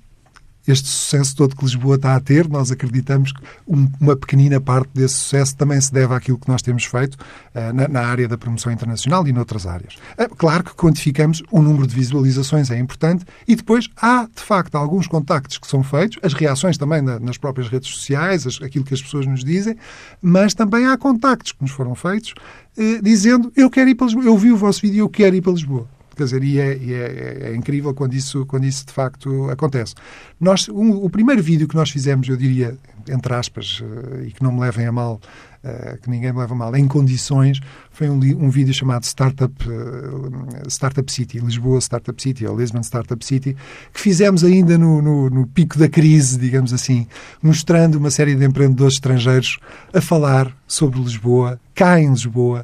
este 0.68 0.88
sucesso 0.88 1.36
todo 1.36 1.56
que 1.56 1.64
Lisboa 1.64 1.96
está 1.96 2.16
a 2.16 2.20
ter, 2.20 2.48
nós 2.48 2.72
acreditamos 2.72 3.32
que 3.34 3.42
um, 3.68 3.90
uma 4.00 4.16
pequenina 4.16 4.62
parte 4.62 4.90
desse 4.94 5.16
sucesso 5.16 5.56
também 5.56 5.80
se 5.80 5.92
deve 5.92 6.14
àquilo 6.14 6.38
que 6.38 6.48
nós 6.48 6.62
temos 6.62 6.86
feito 6.86 7.16
uh, 7.16 7.74
na, 7.74 7.88
na, 7.88 8.02
área 8.02 8.28
da 8.28 8.38
promoção 8.38 8.72
internacional 8.72 9.28
e 9.28 9.34
noutras 9.34 9.66
áreas. 9.66 9.96
Uh, 10.18 10.34
claro 10.36 10.64
que 10.64 10.74
quantificamos 10.74 11.44
o 11.52 11.62
número 11.62 11.86
de 11.86 11.94
visualizações, 11.94 12.72
é 12.72 12.78
importante, 12.78 13.26
e 13.48 13.56
depois 13.56 13.90
há, 13.98 14.28
de 14.34 14.42
facto, 14.42 14.76
alguns 14.76 15.08
contactos 15.08 15.58
que 15.58 15.68
são 15.68 15.84
feitos, 15.84 16.18
as 16.24 16.34
reações 16.34 16.78
também 16.78 17.02
na, 17.02 17.20
nas 17.20 17.38
próprias 17.38 17.68
redes 17.68 17.90
sociais, 17.90 18.48
as, 18.48 18.62
aquilo 18.62 18.86
que 18.86 18.94
as 18.94 19.02
pessoas 19.02 19.26
nos 19.26 19.44
dizem, 19.44 19.76
mas 20.22 20.54
também 20.54 20.86
há 20.86 20.98
contactos 20.98 21.52
que 21.52 21.62
nos 21.62 21.72
foram 21.72 21.94
feitos 21.94 22.34
uh, 22.78 23.02
dizendo 23.02 23.52
eu 23.56 23.70
quero 23.70 23.90
ir 23.90 23.96
para 23.96 24.08
Lisboa, 24.08 24.26
eu 24.26 24.38
vi 24.38 24.52
o 24.52 24.58
vosso 24.58 24.82
vídeo, 24.82 25.00
eu 25.00 25.10
quero 25.10 25.36
ir 25.36 25.42
para 25.42 25.52
Lisboa. 25.52 25.88
Quer 26.16 26.24
dizer, 26.26 26.44
e 26.44 26.60
é, 26.60 26.74
é, 26.74 27.50
é, 27.50 27.56
incrível 27.56 27.94
quando 27.94 28.14
isso, 28.14 28.46
quando 28.46 28.66
isso 28.66 28.86
de 28.86 28.94
facto 28.94 29.50
acontece. 29.50 29.96
Nós, 30.40 30.70
um, 30.70 30.92
o 31.04 31.10
primeiro 31.10 31.42
vídeo 31.42 31.68
que 31.68 31.76
nós 31.76 31.90
fizemos, 31.90 32.28
eu 32.28 32.38
diria, 32.38 32.78
entre 33.08 33.34
aspas, 33.34 33.82
uh, 33.82 34.24
e 34.24 34.32
que 34.32 34.44
não 34.44 34.52
me 34.52 34.60
levem 34.60 34.86
a 34.86 34.92
mal, 34.92 35.20
uh, 35.64 35.98
que 36.02 36.10
ninguém 36.10 36.32
me 36.32 36.40
leva 36.40 36.54
a 36.54 36.58
mal, 36.58 36.76
em 36.76 36.88
condições, 36.88 37.60
foi 37.92 38.10
um, 38.10 38.16
um 38.16 38.50
vídeo 38.50 38.74
chamado 38.74 39.04
Startup, 39.06 39.54
uh, 39.68 40.70
Startup 40.70 41.12
City, 41.12 41.40
Lisboa 41.40 41.80
Startup 41.80 42.22
City, 42.22 42.46
ou 42.46 42.58
Lisbon 42.58 42.82
Startup 42.82 43.26
City, 43.26 43.56
que 43.92 44.00
fizemos 44.00 44.44
ainda 44.44 44.78
no, 44.78 45.02
no, 45.02 45.30
no 45.30 45.48
pico 45.48 45.78
da 45.80 45.90
crise, 45.90 46.38
digamos 46.38 46.74
assim, 46.74 47.08
mostrando 47.42 47.96
uma 47.96 48.12
série 48.12 48.36
de 48.36 48.46
empreendedores 48.46 48.96
estrangeiros 48.96 49.58
a 49.94 50.02
falar 50.02 50.56
sobre 50.68 51.00
Lisboa, 51.00 51.60
cá 51.74 52.00
em 52.00 52.10
Lisboa, 52.10 52.64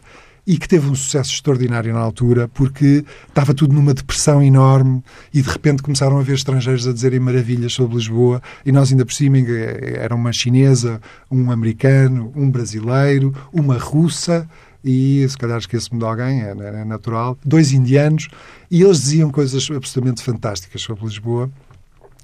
e 0.49 0.57
que 0.57 0.67
teve 0.67 0.89
um 0.89 0.95
sucesso 0.95 1.31
extraordinário 1.31 1.93
na 1.93 1.99
altura, 1.99 2.47
porque 2.47 3.05
estava 3.27 3.53
tudo 3.53 3.71
numa 3.71 3.93
depressão 3.93 4.41
enorme 4.41 5.03
e 5.31 5.43
de 5.43 5.47
repente 5.47 5.83
começaram 5.83 6.17
a 6.17 6.23
ver 6.23 6.33
estrangeiros 6.33 6.87
a 6.87 6.91
dizerem 6.91 7.19
maravilhas 7.19 7.73
sobre 7.73 7.97
Lisboa. 7.97 8.41
E 8.65 8.71
nós 8.71 8.91
ainda 8.91 9.05
por 9.05 9.13
cima 9.13 9.37
era 9.37 10.15
uma 10.15 10.33
chinesa, 10.33 10.99
um 11.29 11.51
americano, 11.51 12.33
um 12.35 12.49
brasileiro, 12.49 13.31
uma 13.53 13.77
russa. 13.77 14.49
E 14.83 15.23
se 15.29 15.37
calhar 15.37 15.59
esqueço-me 15.59 15.99
de 15.99 16.05
alguém, 16.05 16.41
é, 16.41 16.49
é 16.49 16.83
natural, 16.83 17.37
dois 17.45 17.71
indianos, 17.71 18.27
e 18.71 18.81
eles 18.81 19.01
diziam 19.01 19.29
coisas 19.29 19.69
absolutamente 19.69 20.23
fantásticas 20.23 20.81
sobre 20.81 21.05
Lisboa. 21.05 21.47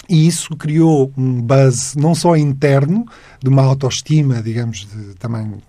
E 0.10 0.26
isso 0.26 0.56
criou 0.56 1.12
um 1.16 1.44
buzz 1.44 1.94
não 1.96 2.16
só 2.16 2.36
interno, 2.36 3.06
de 3.40 3.50
uma 3.50 3.62
autoestima, 3.62 4.42
digamos, 4.42 4.88
de, 4.88 5.14
também 5.16 5.62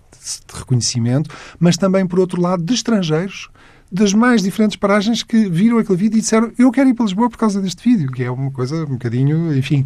de 0.47 0.59
reconhecimento, 0.59 1.29
mas 1.59 1.77
também, 1.77 2.05
por 2.05 2.19
outro 2.19 2.41
lado, 2.41 2.63
de 2.63 2.73
estrangeiros 2.73 3.49
das 3.89 4.13
mais 4.13 4.43
diferentes 4.43 4.75
paragens 4.75 5.23
que 5.23 5.49
viram 5.49 5.77
aquele 5.77 5.97
vídeo 5.97 6.17
e 6.17 6.21
disseram 6.21 6.51
eu 6.59 6.69
quero 6.71 6.89
ir 6.89 6.93
para 6.93 7.05
Lisboa 7.05 7.29
por 7.29 7.37
causa 7.37 7.61
deste 7.61 7.81
vídeo, 7.87 8.11
que 8.11 8.21
é 8.21 8.29
uma 8.29 8.51
coisa 8.51 8.83
um 8.83 8.93
bocadinho, 8.93 9.55
enfim, 9.55 9.85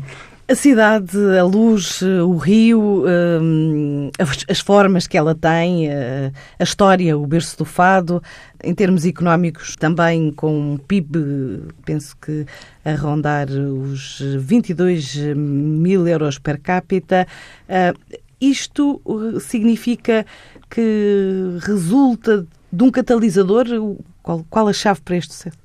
a 0.51 0.55
cidade, 0.55 1.17
a 1.39 1.45
luz, 1.45 2.01
o 2.01 2.35
rio, 2.35 3.05
hum, 3.41 4.11
as 4.49 4.59
formas 4.59 5.07
que 5.07 5.17
ela 5.17 5.33
tem, 5.33 5.89
a 5.89 6.63
história, 6.63 7.17
o 7.17 7.25
berço 7.25 7.57
do 7.57 7.63
fado, 7.63 8.21
em 8.61 8.75
termos 8.75 9.05
económicos, 9.05 9.77
também 9.77 10.29
com 10.29 10.73
um 10.73 10.77
PIB, 10.77 11.67
penso 11.85 12.17
que 12.17 12.45
a 12.83 12.95
rondar 12.95 13.47
os 13.49 14.21
22 14.39 15.15
mil 15.37 16.05
euros 16.05 16.37
per 16.37 16.59
capita. 16.59 17.25
Uh, 18.41 18.45
isto 18.45 19.01
significa 19.39 20.25
que 20.69 21.57
resulta 21.61 22.45
de 22.71 22.83
um 22.83 22.91
catalisador? 22.91 23.65
Qual, 24.23 24.45
qual 24.49 24.67
a 24.67 24.73
chave 24.73 25.01
para 25.01 25.17
este 25.17 25.33
sucesso? 25.33 25.57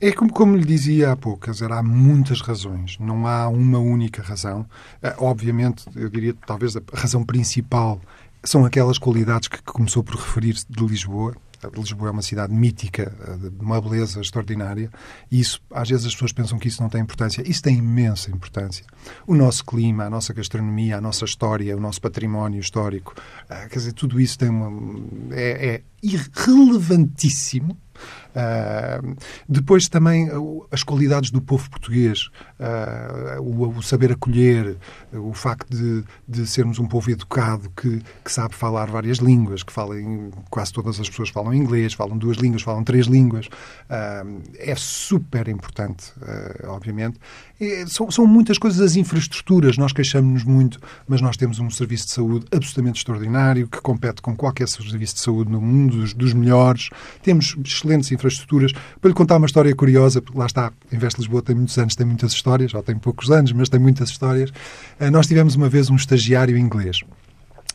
É 0.00 0.12
como, 0.12 0.32
como 0.32 0.56
lhe 0.56 0.64
dizia 0.64 1.12
há 1.12 1.16
pouco, 1.16 1.50
dizer, 1.50 1.70
há 1.72 1.82
muitas 1.82 2.40
razões, 2.40 2.98
não 2.98 3.26
há 3.26 3.48
uma 3.48 3.78
única 3.78 4.22
razão. 4.22 4.62
Uh, 5.02 5.14
obviamente, 5.18 5.84
eu 5.94 6.08
diria 6.08 6.34
talvez 6.46 6.76
a 6.76 6.82
razão 6.92 7.24
principal 7.24 8.00
são 8.42 8.64
aquelas 8.64 8.98
qualidades 8.98 9.48
que, 9.48 9.56
que 9.56 9.72
começou 9.72 10.04
por 10.04 10.16
referir 10.16 10.56
de 10.68 10.86
Lisboa. 10.86 11.34
Lisboa 11.74 12.08
é 12.08 12.12
uma 12.12 12.22
cidade 12.22 12.52
mítica, 12.52 13.14
eh, 13.26 13.48
de 13.48 13.64
uma 13.64 13.80
beleza 13.80 14.20
extraordinária, 14.20 14.90
e 15.30 15.40
isso, 15.40 15.60
às 15.70 15.88
vezes 15.88 16.06
as 16.06 16.12
pessoas 16.12 16.32
pensam 16.32 16.58
que 16.58 16.68
isso 16.68 16.82
não 16.82 16.88
tem 16.88 17.00
importância. 17.00 17.42
Isso 17.48 17.62
tem 17.62 17.78
imensa 17.78 18.30
importância. 18.30 18.84
O 19.26 19.34
nosso 19.34 19.64
clima, 19.64 20.04
a 20.04 20.10
nossa 20.10 20.32
gastronomia, 20.32 20.98
a 20.98 21.00
nossa 21.00 21.24
história, 21.24 21.76
o 21.76 21.80
nosso 21.80 22.00
património 22.00 22.60
histórico, 22.60 23.14
uh, 23.44 23.68
quer 23.68 23.78
dizer, 23.78 23.92
tudo 23.92 24.20
isso 24.20 24.38
tem 24.38 24.48
uma, 24.48 24.70
é, 25.32 25.66
é 25.66 25.82
Uh, 28.34 29.16
depois 29.48 29.88
também 29.88 30.28
as 30.70 30.82
qualidades 30.82 31.30
do 31.30 31.40
povo 31.40 31.70
português, 31.70 32.30
uh, 32.58 33.40
o, 33.40 33.78
o, 33.78 33.82
saber 33.82 34.10
acolher, 34.12 34.76
o 35.12 35.32
facto 35.32 35.70
de, 35.70 36.04
de 36.26 36.46
sermos 36.46 36.80
um 36.80 36.86
povo 36.86 37.10
educado 37.10 37.70
que, 37.76 38.02
que, 38.24 38.32
sabe 38.32 38.54
falar 38.54 38.86
várias 38.86 39.18
línguas, 39.18 39.62
que 39.62 39.72
falem, 39.72 40.30
quase 40.50 40.72
todas 40.72 40.98
as 40.98 41.08
pessoas 41.08 41.28
falam 41.28 41.54
inglês, 41.54 41.92
falam 41.92 42.18
duas 42.18 42.38
línguas, 42.38 42.62
falam 42.62 42.82
três 42.82 43.06
línguas, 43.06 43.46
uh, 43.46 44.42
é 44.58 44.74
super 44.74 45.46
importante, 45.48 46.12
obviamente. 46.64 47.18
E 47.60 47.86
são, 47.86 48.10
são, 48.10 48.26
muitas 48.26 48.58
coisas, 48.58 48.80
as 48.80 48.96
infraestruturas, 48.96 49.78
nós 49.78 49.92
queixamos-nos 49.92 50.42
muito, 50.42 50.80
mas 51.06 51.20
nós 51.20 51.36
temos 51.36 51.60
um 51.60 51.70
serviço 51.70 52.06
de 52.06 52.12
saúde 52.12 52.46
absolutamente 52.52 52.98
extraordinário, 52.98 53.68
que 53.68 53.80
compete 53.80 54.20
com 54.20 54.34
qualquer 54.34 54.68
serviço 54.68 55.14
de 55.14 55.20
saúde 55.20 55.52
no 55.52 55.60
mundo, 55.60 55.98
dos, 55.98 56.12
dos 56.12 56.32
melhores. 56.32 56.90
Temos 57.22 57.54
excelentes 57.84 58.10
infraestruturas. 58.10 58.72
Para 59.00 59.08
lhe 59.08 59.14
contar 59.14 59.36
uma 59.36 59.46
história 59.46 59.74
curiosa, 59.74 60.20
porque 60.20 60.38
lá 60.38 60.46
está, 60.46 60.72
Investe 60.92 61.20
Lisboa 61.20 61.42
tem 61.42 61.54
muitos 61.54 61.76
anos, 61.78 61.94
tem 61.94 62.06
muitas 62.06 62.32
histórias, 62.32 62.70
já 62.70 62.82
tem 62.82 62.96
poucos 62.96 63.30
anos, 63.30 63.52
mas 63.52 63.68
tem 63.68 63.78
muitas 63.78 64.08
histórias. 64.08 64.50
Eh, 64.98 65.10
nós 65.10 65.26
tivemos 65.26 65.54
uma 65.54 65.68
vez 65.68 65.90
um 65.90 65.96
estagiário 65.96 66.56
inglês. 66.56 67.00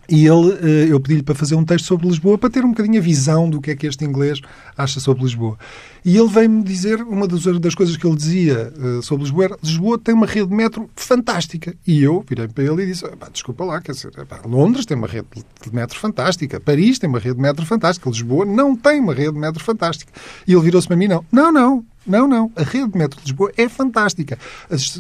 E 0.10 0.26
ele, 0.26 0.54
eh, 0.64 0.88
eu 0.92 1.00
pedi-lhe 1.00 1.22
para 1.22 1.36
fazer 1.36 1.54
um 1.54 1.64
texto 1.64 1.86
sobre 1.86 2.08
Lisboa 2.08 2.38
para 2.38 2.50
ter 2.50 2.66
um 2.66 2.70
bocadinho 2.70 2.98
a 2.98 3.02
visão 3.02 3.48
do 3.48 3.62
que 3.62 3.70
é 3.70 3.76
que 3.76 3.86
este 3.86 4.04
inglês 4.04 4.42
acha 4.76 5.00
sobre 5.00 5.24
Lisboa. 5.24 5.58
E 6.04 6.18
ele 6.18 6.28
veio-me 6.28 6.64
dizer, 6.64 7.02
uma 7.02 7.28
das, 7.28 7.76
coisas 7.76 7.98
que 7.98 8.06
ele 8.06 8.16
dizia 8.16 8.74
uh, 8.78 9.02
sobre 9.02 9.24
Lisboa 9.24 9.46
era 9.46 9.58
Lisboa 9.62 9.98
tem 9.98 10.14
uma 10.14 10.26
rede 10.26 10.48
de 10.48 10.56
metro 10.56 10.90
fantástica. 10.96 11.76
E 11.86 12.02
eu 12.02 12.24
virei 12.28 12.48
para 12.48 12.64
ele 12.64 12.84
e 12.84 12.86
disse, 12.88 13.06
desculpa 13.32 13.64
lá, 13.66 13.82
quer 13.82 13.92
dizer, 13.92 14.12
Londres 14.46 14.86
tem 14.86 14.98
uma 14.98 15.08
rede 15.08 15.28
de 15.34 15.76
metro 15.76 15.98
fantástica, 15.98 16.60
Paris 16.60 17.00
tem 17.00 17.10
uma 17.10 17.20
rede 17.20 17.36
de 17.36 17.42
metro 17.42 17.66
fantástica, 17.66 18.10
Lisboa 18.10 18.46
não 18.46 18.76
tem 18.76 19.00
uma 19.00 19.14
rede 19.14 19.34
de 19.34 19.40
metro 19.40 19.64
fantástica. 19.64 20.12
E 20.48 20.54
ele 20.54 20.62
virou-se 20.62 20.88
para 20.88 20.98
mim, 20.98 21.08
não, 21.08 21.26
não, 21.32 21.52
não, 21.52 21.86
não, 22.06 22.28
não. 22.28 22.52
A 22.56 22.64
rede 22.64 22.92
de 22.92 22.98
metro 22.98 23.20
de 23.20 23.26
Lisboa 23.26 23.52
é 23.56 23.70
fantástica. 23.70 24.38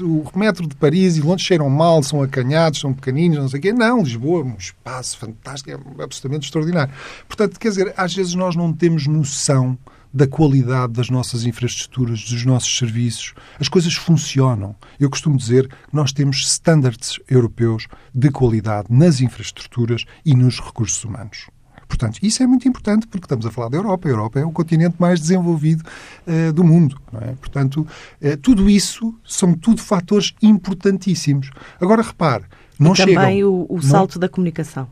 O 0.01 0.37
metro 0.37 0.67
de 0.67 0.75
Paris 0.75 1.17
e 1.17 1.21
Londres 1.21 1.45
cheiram 1.45 1.69
mal, 1.69 2.03
são 2.03 2.21
acanhados, 2.21 2.79
são 2.79 2.93
pequeninos, 2.93 3.39
não 3.39 3.49
sei 3.49 3.59
o 3.59 3.61
quê. 3.61 3.73
Não, 3.73 4.03
Lisboa 4.03 4.41
é 4.41 4.43
um 4.43 4.55
espaço 4.57 5.17
fantástico, 5.17 5.71
é 5.71 6.03
absolutamente 6.03 6.45
extraordinário. 6.45 6.93
Portanto, 7.27 7.59
quer 7.59 7.69
dizer, 7.69 7.93
às 7.97 8.13
vezes 8.13 8.35
nós 8.35 8.55
não 8.55 8.71
temos 8.73 9.07
noção 9.07 9.77
da 10.13 10.27
qualidade 10.27 10.93
das 10.93 11.09
nossas 11.09 11.45
infraestruturas, 11.45 12.23
dos 12.23 12.45
nossos 12.45 12.77
serviços. 12.77 13.33
As 13.59 13.69
coisas 13.69 13.93
funcionam. 13.93 14.75
Eu 14.99 15.09
costumo 15.09 15.37
dizer 15.37 15.67
que 15.67 15.75
nós 15.93 16.11
temos 16.11 16.37
standards 16.45 17.19
europeus 17.29 17.87
de 18.13 18.31
qualidade 18.31 18.87
nas 18.89 19.21
infraestruturas 19.21 20.05
e 20.25 20.35
nos 20.35 20.59
recursos 20.59 21.03
humanos. 21.03 21.47
Portanto, 21.87 22.19
isso 22.21 22.43
é 22.43 22.47
muito 22.47 22.67
importante 22.67 23.07
porque 23.07 23.25
estamos 23.25 23.47
a 23.47 23.51
falar 23.51 23.69
da 23.69 23.77
Europa. 23.77 24.07
A 24.07 24.11
Europa 24.11 24.39
é 24.39 24.45
o 24.45 24.51
continente 24.51 24.95
mais 24.99 25.19
desenvolvido 25.19 25.83
uh, 26.27 26.53
do 26.53 26.63
mundo. 26.63 27.01
É? 27.21 27.31
Portanto, 27.33 27.85
uh, 28.21 28.37
tudo 28.37 28.69
isso 28.69 29.13
são 29.25 29.53
tudo 29.53 29.81
fatores 29.81 30.33
importantíssimos. 30.39 31.49
Agora, 31.81 32.03
repare, 32.03 32.43
não 32.77 32.93
e 32.93 32.95
também 32.95 33.15
chegam... 33.15 33.23
Também 33.23 33.43
o, 33.43 33.65
o 33.67 33.81
salto 33.81 34.15
não, 34.15 34.19
da 34.21 34.29
comunicação. 34.29 34.87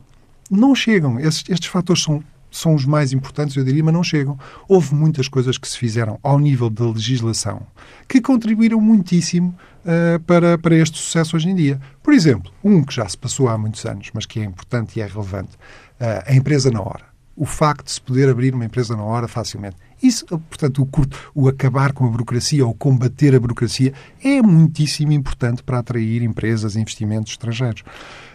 Não 0.50 0.74
chegam. 0.74 1.20
Estes, 1.20 1.48
estes 1.48 1.68
fatores 1.68 2.02
são 2.02 2.22
são 2.50 2.74
os 2.74 2.84
mais 2.84 3.12
importantes, 3.12 3.56
eu 3.56 3.64
diria, 3.64 3.84
mas 3.84 3.94
não 3.94 4.02
chegam. 4.02 4.38
Houve 4.68 4.94
muitas 4.94 5.28
coisas 5.28 5.58
que 5.58 5.68
se 5.68 5.76
fizeram 5.76 6.18
ao 6.22 6.38
nível 6.38 6.70
da 6.70 6.86
legislação 6.86 7.66
que 8.08 8.20
contribuíram 8.20 8.80
muitíssimo 8.80 9.54
uh, 9.84 10.20
para, 10.20 10.56
para 10.58 10.76
este 10.76 10.98
sucesso 10.98 11.36
hoje 11.36 11.48
em 11.48 11.54
dia. 11.54 11.80
Por 12.02 12.12
exemplo, 12.14 12.52
um 12.62 12.82
que 12.82 12.94
já 12.94 13.08
se 13.08 13.16
passou 13.16 13.48
há 13.48 13.58
muitos 13.58 13.84
anos, 13.84 14.10
mas 14.14 14.26
que 14.26 14.40
é 14.40 14.44
importante 14.44 14.98
e 14.98 15.02
é 15.02 15.06
relevante, 15.06 15.54
uh, 16.00 16.24
a 16.26 16.34
empresa 16.34 16.70
na 16.70 16.80
hora. 16.80 17.06
O 17.36 17.46
facto 17.46 17.84
de 17.84 17.92
se 17.92 18.00
poder 18.00 18.28
abrir 18.28 18.52
uma 18.52 18.64
empresa 18.64 18.96
na 18.96 19.02
hora 19.04 19.28
facilmente. 19.28 19.76
Isso, 20.02 20.26
portanto, 20.26 20.82
o, 20.82 20.86
curto, 20.86 21.16
o 21.34 21.48
acabar 21.48 21.92
com 21.92 22.04
a 22.04 22.08
burocracia 22.08 22.66
ou 22.66 22.74
combater 22.74 23.34
a 23.34 23.40
burocracia 23.40 23.92
é 24.22 24.42
muitíssimo 24.42 25.12
importante 25.12 25.62
para 25.62 25.78
atrair 25.78 26.22
empresas 26.22 26.74
e 26.74 26.80
investimentos 26.80 27.32
estrangeiros 27.32 27.84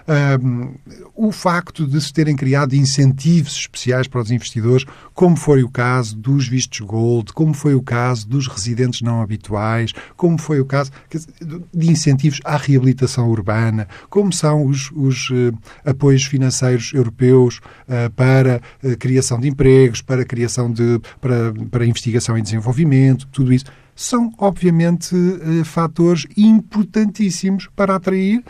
um, 0.07 0.73
o 1.15 1.31
facto 1.31 1.87
de 1.87 1.99
se 2.01 2.11
terem 2.11 2.35
criado 2.35 2.75
incentivos 2.75 3.53
especiais 3.53 4.07
para 4.07 4.21
os 4.21 4.31
investidores, 4.31 4.85
como 5.13 5.35
foi 5.35 5.63
o 5.63 5.69
caso 5.69 6.15
dos 6.17 6.47
vistos 6.47 6.79
gold, 6.81 7.31
como 7.33 7.53
foi 7.53 7.73
o 7.75 7.81
caso 7.81 8.27
dos 8.27 8.47
residentes 8.47 9.01
não 9.01 9.21
habituais, 9.21 9.93
como 10.15 10.37
foi 10.37 10.59
o 10.59 10.65
caso 10.65 10.91
de 11.73 11.89
incentivos 11.89 12.39
à 12.43 12.57
reabilitação 12.57 13.29
urbana, 13.29 13.87
como 14.09 14.33
são 14.33 14.65
os, 14.65 14.91
os 14.91 15.29
uh, 15.29 15.57
apoios 15.85 16.23
financeiros 16.23 16.91
europeus 16.93 17.59
uh, 17.87 18.11
para 18.15 18.61
uh, 18.83 18.97
criação 18.97 19.39
de 19.39 19.47
empregos, 19.47 20.01
para 20.01 20.25
criação 20.25 20.71
de 20.71 20.99
para, 21.21 21.53
para 21.69 21.85
investigação 21.85 22.37
e 22.37 22.41
desenvolvimento, 22.41 23.27
tudo 23.27 23.53
isso 23.53 23.65
são, 23.95 24.33
obviamente, 24.39 25.15
fatores 25.65 26.25
importantíssimos 26.35 27.69
para 27.75 27.95
atrair 27.95 28.43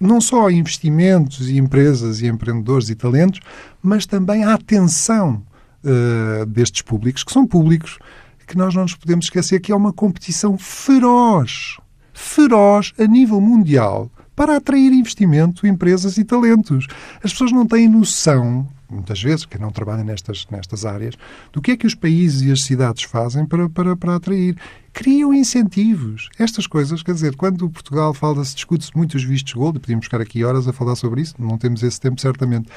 não 0.00 0.20
só 0.20 0.50
investimentos 0.50 1.50
e 1.50 1.58
empresas 1.58 2.22
e 2.22 2.26
empreendedores 2.26 2.88
e 2.88 2.94
talentos, 2.94 3.40
mas 3.82 4.06
também 4.06 4.42
a 4.44 4.54
atenção 4.54 5.42
uh, 5.84 6.46
destes 6.46 6.82
públicos, 6.82 7.22
que 7.22 7.32
são 7.32 7.46
públicos 7.46 7.98
que 8.46 8.56
nós 8.56 8.74
não 8.74 8.82
nos 8.82 8.96
podemos 8.96 9.26
esquecer 9.26 9.60
que 9.60 9.70
é 9.70 9.76
uma 9.76 9.92
competição 9.92 10.58
feroz, 10.58 11.76
feroz 12.12 12.92
a 12.98 13.06
nível 13.06 13.40
mundial 13.40 14.10
para 14.34 14.56
atrair 14.56 14.92
investimento, 14.92 15.66
empresas 15.66 16.16
e 16.16 16.24
talentos. 16.24 16.86
As 17.22 17.30
pessoas 17.30 17.52
não 17.52 17.64
têm 17.64 17.88
noção 17.88 18.66
muitas 18.90 19.22
vezes, 19.22 19.44
quem 19.44 19.60
não 19.60 19.70
trabalha 19.70 20.04
nestas, 20.04 20.46
nestas 20.50 20.84
áreas, 20.84 21.14
do 21.52 21.60
que 21.60 21.72
é 21.72 21.76
que 21.76 21.86
os 21.86 21.94
países 21.94 22.42
e 22.42 22.50
as 22.50 22.62
cidades 22.62 23.04
fazem 23.04 23.46
para, 23.46 23.68
para, 23.68 23.96
para 23.96 24.16
atrair. 24.16 24.56
Criam 24.92 25.32
incentivos. 25.32 26.28
Estas 26.38 26.66
coisas, 26.66 27.02
quer 27.02 27.12
dizer, 27.12 27.36
quando 27.36 27.70
Portugal 27.70 28.12
fala-se, 28.12 28.54
discute-se 28.54 28.96
muito 28.96 29.14
os 29.14 29.22
vistos 29.22 29.52
gold, 29.52 29.78
e 29.78 29.80
podíamos 29.80 30.06
ficar 30.06 30.20
aqui 30.20 30.44
horas 30.44 30.66
a 30.66 30.72
falar 30.72 30.96
sobre 30.96 31.20
isso, 31.20 31.34
não 31.38 31.56
temos 31.56 31.82
esse 31.82 32.00
tempo 32.00 32.20
certamente. 32.20 32.68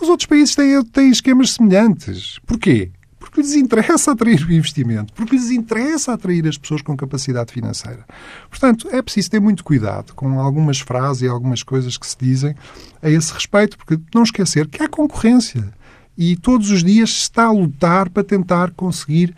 Os 0.00 0.08
outros 0.08 0.26
países 0.26 0.54
têm, 0.54 0.84
têm 0.84 1.10
esquemas 1.10 1.52
semelhantes. 1.52 2.38
Porquê? 2.46 2.90
Porque 3.34 3.40
lhes 3.42 3.56
interessa 3.56 4.12
atrair 4.12 4.46
o 4.46 4.52
investimento, 4.52 5.12
porque 5.12 5.34
lhes 5.34 5.50
interessa 5.50 6.12
atrair 6.12 6.46
as 6.46 6.56
pessoas 6.56 6.82
com 6.82 6.96
capacidade 6.96 7.52
financeira. 7.52 8.06
Portanto, 8.48 8.88
é 8.92 9.02
preciso 9.02 9.28
ter 9.28 9.40
muito 9.40 9.64
cuidado 9.64 10.14
com 10.14 10.38
algumas 10.38 10.78
frases 10.78 11.22
e 11.22 11.28
algumas 11.28 11.64
coisas 11.64 11.98
que 11.98 12.06
se 12.06 12.16
dizem 12.16 12.54
a 13.02 13.10
esse 13.10 13.32
respeito, 13.32 13.76
porque 13.76 13.98
não 14.14 14.22
esquecer 14.22 14.68
que 14.68 14.80
há 14.80 14.88
concorrência. 14.88 15.74
E 16.16 16.36
todos 16.36 16.70
os 16.70 16.84
dias 16.84 17.10
está 17.10 17.46
a 17.46 17.50
lutar 17.50 18.08
para 18.08 18.22
tentar 18.22 18.70
conseguir. 18.70 19.34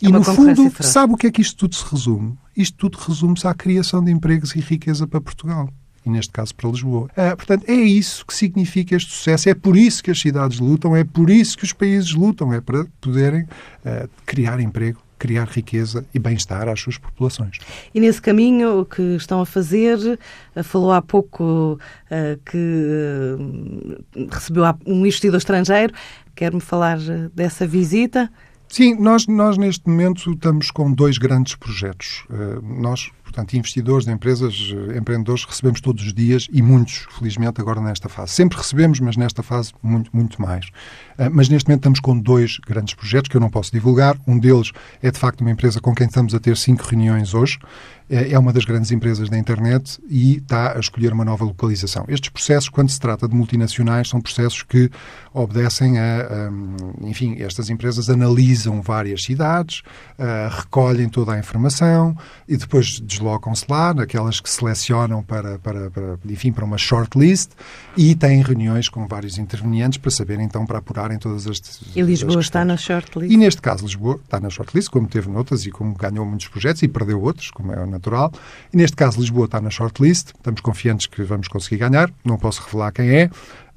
É 0.00 0.06
e, 0.06 0.12
no 0.12 0.22
fundo, 0.22 0.72
sabe 0.80 1.14
o 1.14 1.16
que 1.16 1.26
é 1.26 1.30
que 1.32 1.42
isto 1.42 1.56
tudo 1.56 1.74
se 1.74 1.84
resume? 1.90 2.38
Isto 2.56 2.76
tudo 2.76 2.98
resume-se 2.98 3.48
à 3.48 3.52
criação 3.52 4.02
de 4.02 4.12
empregos 4.12 4.54
e 4.54 4.60
riqueza 4.60 5.08
para 5.08 5.20
Portugal. 5.20 5.68
E 6.04 6.10
neste 6.10 6.32
caso 6.32 6.54
para 6.54 6.70
Lisboa. 6.70 7.10
Ah, 7.16 7.36
portanto, 7.36 7.64
é 7.68 7.74
isso 7.74 8.24
que 8.24 8.34
significa 8.34 8.96
este 8.96 9.12
sucesso. 9.12 9.48
É 9.48 9.54
por 9.54 9.76
isso 9.76 10.02
que 10.02 10.10
as 10.10 10.18
cidades 10.18 10.58
lutam, 10.58 10.96
é 10.96 11.04
por 11.04 11.28
isso 11.28 11.58
que 11.58 11.64
os 11.64 11.72
países 11.72 12.12
lutam. 12.14 12.52
É 12.52 12.60
para 12.60 12.86
poderem 13.00 13.46
ah, 13.84 14.08
criar 14.24 14.60
emprego, 14.60 14.98
criar 15.18 15.46
riqueza 15.46 16.06
e 16.14 16.18
bem-estar 16.18 16.68
às 16.68 16.80
suas 16.80 16.96
populações. 16.96 17.58
E 17.94 18.00
nesse 18.00 18.22
caminho 18.22 18.86
que 18.86 19.02
estão 19.16 19.42
a 19.42 19.46
fazer, 19.46 20.18
eh, 20.56 20.62
falou 20.62 20.92
há 20.92 21.02
pouco 21.02 21.78
que 22.46 23.36
recebeu 24.32 24.64
um 24.86 25.00
investidor 25.00 25.36
estrangeiro. 25.36 25.92
Quer-me 26.34 26.60
falar 26.60 26.98
dessa 27.34 27.66
visita? 27.66 28.30
Sim, 28.70 28.94
nós, 29.00 29.26
nós 29.26 29.58
neste 29.58 29.88
momento 29.88 30.30
estamos 30.30 30.70
com 30.70 30.92
dois 30.92 31.18
grandes 31.18 31.56
projetos. 31.56 32.24
Eh, 32.30 32.60
Nós, 32.62 33.10
portanto, 33.30 33.54
investidores 33.54 34.06
empresas, 34.08 34.74
eh, 34.90 34.98
empreendedores, 34.98 35.44
recebemos 35.44 35.80
todos 35.80 36.04
os 36.04 36.12
dias 36.12 36.48
e 36.52 36.60
muitos, 36.62 37.06
felizmente, 37.18 37.60
agora 37.60 37.80
nesta 37.80 38.08
fase. 38.08 38.32
Sempre 38.32 38.58
recebemos, 38.58 39.00
mas 39.00 39.16
nesta 39.16 39.42
fase 39.42 39.72
muito, 39.82 40.10
muito 40.14 40.40
mais. 40.42 40.66
Eh, 41.18 41.28
Mas 41.28 41.48
neste 41.48 41.68
momento 41.68 41.80
estamos 41.80 42.00
com 42.00 42.18
dois 42.18 42.58
grandes 42.66 42.94
projetos 42.94 43.28
que 43.28 43.36
eu 43.36 43.40
não 43.40 43.50
posso 43.50 43.70
divulgar. 43.72 44.16
Um 44.26 44.38
deles 44.38 44.72
é, 45.02 45.10
de 45.10 45.18
facto, 45.18 45.40
uma 45.42 45.50
empresa 45.50 45.80
com 45.80 45.94
quem 45.94 46.06
estamos 46.06 46.34
a 46.34 46.40
ter 46.40 46.56
cinco 46.56 46.82
reuniões 46.84 47.34
hoje. 47.34 47.58
Eh, 48.08 48.32
É 48.32 48.38
uma 48.38 48.52
das 48.52 48.64
grandes 48.64 48.90
empresas 48.90 49.28
da 49.28 49.38
internet 49.38 50.00
e 50.08 50.36
está 50.38 50.76
a 50.76 50.80
escolher 50.80 51.12
uma 51.12 51.24
nova 51.24 51.44
localização. 51.44 52.04
Estes 52.08 52.30
processos, 52.30 52.68
quando 52.68 52.90
se 52.90 52.98
trata 52.98 53.28
de 53.28 53.34
multinacionais, 53.34 54.08
são 54.08 54.20
processos 54.20 54.62
que 54.62 54.90
obedecem 55.32 55.98
a, 55.98 56.50
hum, 56.50 56.76
enfim, 57.02 57.36
estas 57.38 57.70
empresas 57.70 58.08
analisam 58.10 58.82
várias 58.82 59.22
cidades, 59.22 59.82
ah, 60.18 60.48
recolhem 60.50 61.08
toda 61.08 61.32
a 61.34 61.38
informação 61.38 62.16
e 62.48 62.56
depois 62.56 63.00
deslocam-se 63.20 63.64
lá, 63.68 63.92
naquelas 63.92 64.40
que 64.40 64.48
selecionam 64.48 65.22
para, 65.22 65.58
para, 65.58 65.90
para, 65.90 66.18
enfim, 66.28 66.50
para 66.50 66.64
uma 66.64 66.78
shortlist 66.78 67.50
e 67.96 68.14
têm 68.14 68.42
reuniões 68.42 68.88
com 68.88 69.06
vários 69.06 69.38
intervenientes 69.38 69.98
para 69.98 70.10
saberem, 70.10 70.46
então, 70.46 70.64
para 70.64 70.78
apurarem 70.78 71.18
todas 71.18 71.46
as 71.46 71.60
E 71.94 72.00
Lisboa 72.00 72.38
as 72.38 72.46
está 72.46 72.64
na 72.64 72.76
shortlist? 72.76 73.32
E 73.32 73.36
neste 73.36 73.60
caso, 73.60 73.84
Lisboa 73.84 74.18
está 74.24 74.40
na 74.40 74.48
shortlist, 74.48 74.90
como 74.90 75.06
teve 75.06 75.28
noutras 75.28 75.66
e 75.66 75.70
como 75.70 75.94
ganhou 75.94 76.24
muitos 76.24 76.48
projetos 76.48 76.82
e 76.82 76.88
perdeu 76.88 77.20
outros, 77.20 77.50
como 77.50 77.72
é 77.72 77.86
natural. 77.86 78.32
E 78.72 78.76
neste 78.76 78.96
caso, 78.96 79.20
Lisboa 79.20 79.44
está 79.44 79.60
na 79.60 79.70
shortlist. 79.70 80.28
Estamos 80.28 80.60
confiantes 80.60 81.06
que 81.06 81.22
vamos 81.22 81.48
conseguir 81.48 81.76
ganhar. 81.76 82.10
Não 82.24 82.38
posso 82.38 82.62
revelar 82.62 82.92
quem 82.92 83.10
é. 83.10 83.30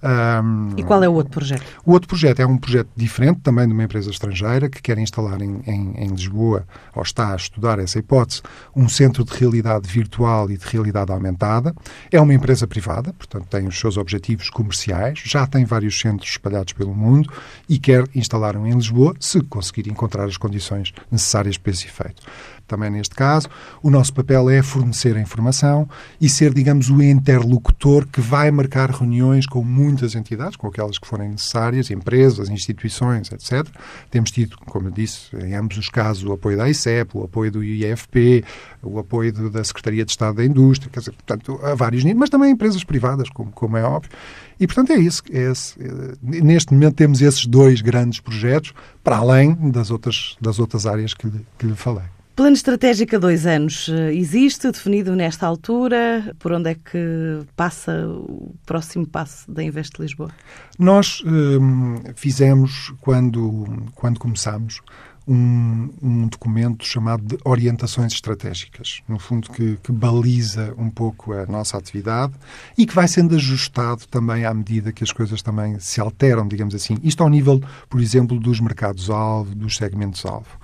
Ahm, 0.04 0.72
E 0.78 0.84
qual 0.84 1.02
é 1.04 1.08
o 1.08 1.14
outro 1.14 1.32
projeto? 1.32 1.64
o 1.86 1.92
outro 1.94 2.08
projeto 2.10 2.42
é 2.42 2.46
um 2.46 2.58
projeto 2.58 2.90
diferente, 2.96 3.40
também 3.40 3.66
de 3.66 3.74
uma 3.74 3.84
empresa 3.84 4.10
estrangeira, 4.10 4.70
que 4.70 4.82
quer 4.82 4.98
instalar 4.98 5.42
em, 5.42 5.62
em- 5.66 5.94
em 5.98 6.08
Lisboa, 6.10 6.66
ou 6.94 7.02
está 7.04 7.32
a 7.34 7.36
estudar 7.36 7.80
essa 7.80 8.00
hipótese, 8.00 8.42
um 8.76 8.90
centro 8.90 9.24
de 9.24 9.34
realidade 9.34 9.88
virtual 9.90 10.52
e 10.52 10.58
de 10.58 10.66
realidade 10.66 11.12
aumentada. 11.12 11.74
É 12.12 12.20
uma 12.20 12.34
empresa 12.34 12.68
privada, 12.68 13.14
portanto 13.14 13.46
tem 13.48 13.66
os 13.68 13.80
seus 13.80 13.96
objetivos 13.98 14.50
comerciais, 14.50 15.20
já 15.24 15.48
tem 15.48 15.64
vários 15.64 15.98
centros 16.00 16.30
espalhados 16.32 16.74
pelo 16.74 16.94
mundo 16.94 17.32
e 17.70 17.80
quer 17.80 18.04
instalar 18.14 18.58
um 18.58 18.68
em 18.68 18.74
Lisboa, 18.74 19.14
se 19.20 19.40
conseguir 19.42 19.88
encontrar 19.90 20.26
as 20.26 20.36
condições 20.38 20.94
necessárias 21.10 21.58
para 21.58 21.72
esse 21.72 21.86
efeito. 21.86 22.22
Também 22.67 22.89
neste 22.89 23.13
caso, 23.13 23.48
o 23.82 23.89
nosso 23.89 24.13
papel 24.13 24.50
é 24.50 24.63
fornecer 24.63 25.15
a 25.17 25.22
informação 25.22 25.88
e 26.20 26.27
ser, 26.29 26.53
digamos, 26.53 26.89
o 26.89 27.01
interlocutor 27.03 28.08
que 28.08 28.22
vai 28.22 28.50
marcar 28.51 28.89
reuniões 28.89 29.46
com 29.46 29.63
muitas 29.63 30.15
entidades, 30.15 30.55
com 30.55 30.67
aquelas 30.67 30.98
que 30.98 31.05
forem 31.08 31.29
necessárias, 31.29 31.91
empresas, 31.91 32.50
instituições, 32.50 33.32
etc. 33.32 33.67
Temos 34.10 34.32
tido, 34.32 34.58
como 34.65 34.88
eu 34.88 34.91
disse, 34.91 35.36
em 35.36 35.53
ambos 35.55 35.77
os 35.77 35.89
casos, 35.89 36.24
o 36.24 36.32
apoio 36.32 36.58
da 36.58 36.70
ICEP, 36.70 37.17
o 37.17 37.24
apoio 37.24 37.51
do 37.51 37.63
IFP, 37.63 38.43
o 38.82 38.97
apoio 38.97 39.32
do- 39.34 39.49
da 39.49 39.63
Secretaria 39.63 40.06
de 40.06 40.12
Estado 40.12 40.38
da 40.38 40.45
Indústria, 40.45 40.89
quer 40.91 40.99
dizer, 40.99 41.12
portanto, 41.12 41.60
a 41.63 41.76
vários 41.76 42.04
níveis, 42.04 42.19
mas 42.19 42.30
também 42.30 42.52
empresas 42.52 42.84
privadas, 42.84 43.30
como, 43.30 43.52
como 43.52 43.78
é 43.78 43.84
óbvio. 43.84 44.12
E, 44.60 44.65
portanto, 44.67 44.91
é 44.93 44.97
isso. 44.97 45.21
É 45.32 45.52
esse, 45.52 45.76
eh, 45.82 46.13
neste 46.21 46.73
momento 46.73 46.95
temos 46.95 47.21
esses 47.21 47.45
dois 47.45 47.82
grandes 47.82 48.19
projetos, 48.19 48.73
para 49.04 49.17
além 49.17 49.54
das 49.71 49.91
outras, 49.91 50.38
das 50.39 50.60
outras 50.60 50.86
áreas 50.86 51.13
que 51.13 51.28
lhe, 51.28 51.45
que 51.58 51.65
lhe 51.65 51.76
falei. 51.76 52.04
Plano 52.36 52.54
estratégico 52.54 53.15
a 53.15 53.19
dois 53.19 53.46
anos 53.46 53.88
eh, 53.89 54.12
existe, 54.15 54.72
definido 54.72 55.15
nesta 55.15 55.46
altura. 55.46 56.36
Por 56.39 56.52
onde 56.52 56.72
é 56.72 56.74
que 56.74 57.46
passa 57.56 58.08
o 58.08 58.56
próximo 58.65 59.06
passo 59.06 59.52
da 59.52 59.62
Invest 59.62 60.02
Lisboa? 60.02 60.32
Nós 60.80 61.22
hum, 61.26 62.02
fizemos, 62.15 62.91
quando, 63.00 63.65
quando 63.93 64.19
começámos, 64.19 64.82
um, 65.28 65.89
um 66.02 66.28
documento 66.28 66.86
chamado 66.86 67.24
de 67.24 67.38
Orientações 67.46 68.13
Estratégicas, 68.13 69.02
no 69.08 69.19
fundo 69.19 69.52
que, 69.52 69.78
que 69.78 69.91
baliza 69.91 70.74
um 70.78 70.89
pouco 70.89 71.34
a 71.34 71.46
nossa 71.46 71.78
atividade 71.78 72.34
e 72.78 72.86
que 72.86 72.96
vai 72.96 73.08
sendo 73.08 73.36
ajustado 73.36 74.08
também 74.08 74.43
à 74.43 74.54
medida 74.54 74.91
que 74.91 75.04
as 75.04 75.12
coisas 75.12 75.41
também 75.41 75.80
se 75.80 76.02
alteram, 76.02 76.48
digamos 76.48 76.76
assim. 76.76 76.98
Isto 77.04 77.24
ao 77.24 77.30
nível, 77.30 77.62
por 77.89 78.02
exemplo, 78.02 78.39
dos 78.39 78.60
mercados-alvo, 78.60 79.56
dos 79.56 79.78
segmentos-alvo. 79.78 80.58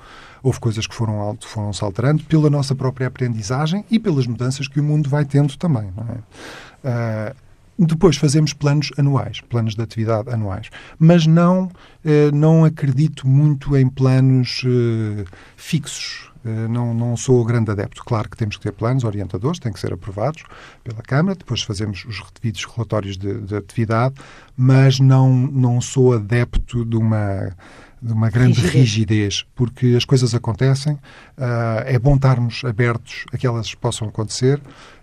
Houve 0.44 0.60
coisas 0.60 0.88
que 0.88 0.96
foram, 0.96 1.20
al- 1.22 1.38
foram 1.42 1.74
se 1.74 1.84
alterando 1.84 2.24
pela 2.24 2.50
nossa 2.50 2.74
própria 2.76 3.08
aprendizagem 3.08 3.84
e 3.90 4.00
pelas 4.00 4.26
mudanças 4.28 4.68
que 4.68 4.80
o 4.80 4.84
mundo 4.84 5.10
vai 5.10 5.26
tendo 5.26 5.56
também. 5.58 5.90
É? 6.10 6.18
Ah, 6.84 7.36
depois 7.78 8.18
fazemos 8.18 8.52
planos 8.52 8.92
anuais, 8.98 9.40
planos 9.42 9.74
de 9.74 9.82
atividade 9.82 10.30
anuais. 10.30 10.70
Mas 11.00 11.26
não, 11.26 11.70
eh, 12.04 12.30
não 12.34 12.66
acredito 12.66 13.26
muito 13.26 13.76
em 13.78 13.88
planos 13.88 14.64
eh, 14.66 15.24
fixos. 15.56 16.30
Eh, 16.46 16.68
Não, 16.70 16.94
não 16.94 17.16
sou 17.16 17.44
grande 17.46 17.72
adepto. 17.72 18.04
Claro 18.04 18.30
que 18.30 18.36
temos 18.36 18.58
que 18.58 18.64
ter 18.64 18.72
planos 18.74 19.04
orientadores, 19.06 19.60
têm 19.60 19.72
que 19.72 19.80
ser 19.80 19.94
aprovados 19.94 20.44
pela 20.84 21.02
Câmara, 21.02 21.38
depois 21.38 21.62
fazemos 21.62 22.04
os 22.06 22.22
devidos 22.42 22.66
relatórios 22.66 23.18
de, 23.18 23.42
de 23.42 23.56
atividade, 23.56 24.16
mas 24.58 25.00
não, 25.00 25.30
não 25.34 25.80
sou 25.80 26.14
adepto 26.14 26.84
de 26.86 26.98
uma, 26.98 27.56
de 28.02 28.14
uma 28.14 28.30
grande 28.30 28.62
Rigidez. 28.62 28.74
rigidez, 28.74 29.46
porque 29.56 29.94
as 29.98 30.06
coisas 30.06 30.34
acontecem, 30.34 30.98
ah, 31.38 31.84
é 31.86 32.00
bom 32.00 32.16
estarmos 32.16 32.64
abertos 32.64 33.26
a 33.34 33.38
que 33.38 33.46
elas 33.46 33.74
possam 33.76 34.08
acontecer 34.08 34.62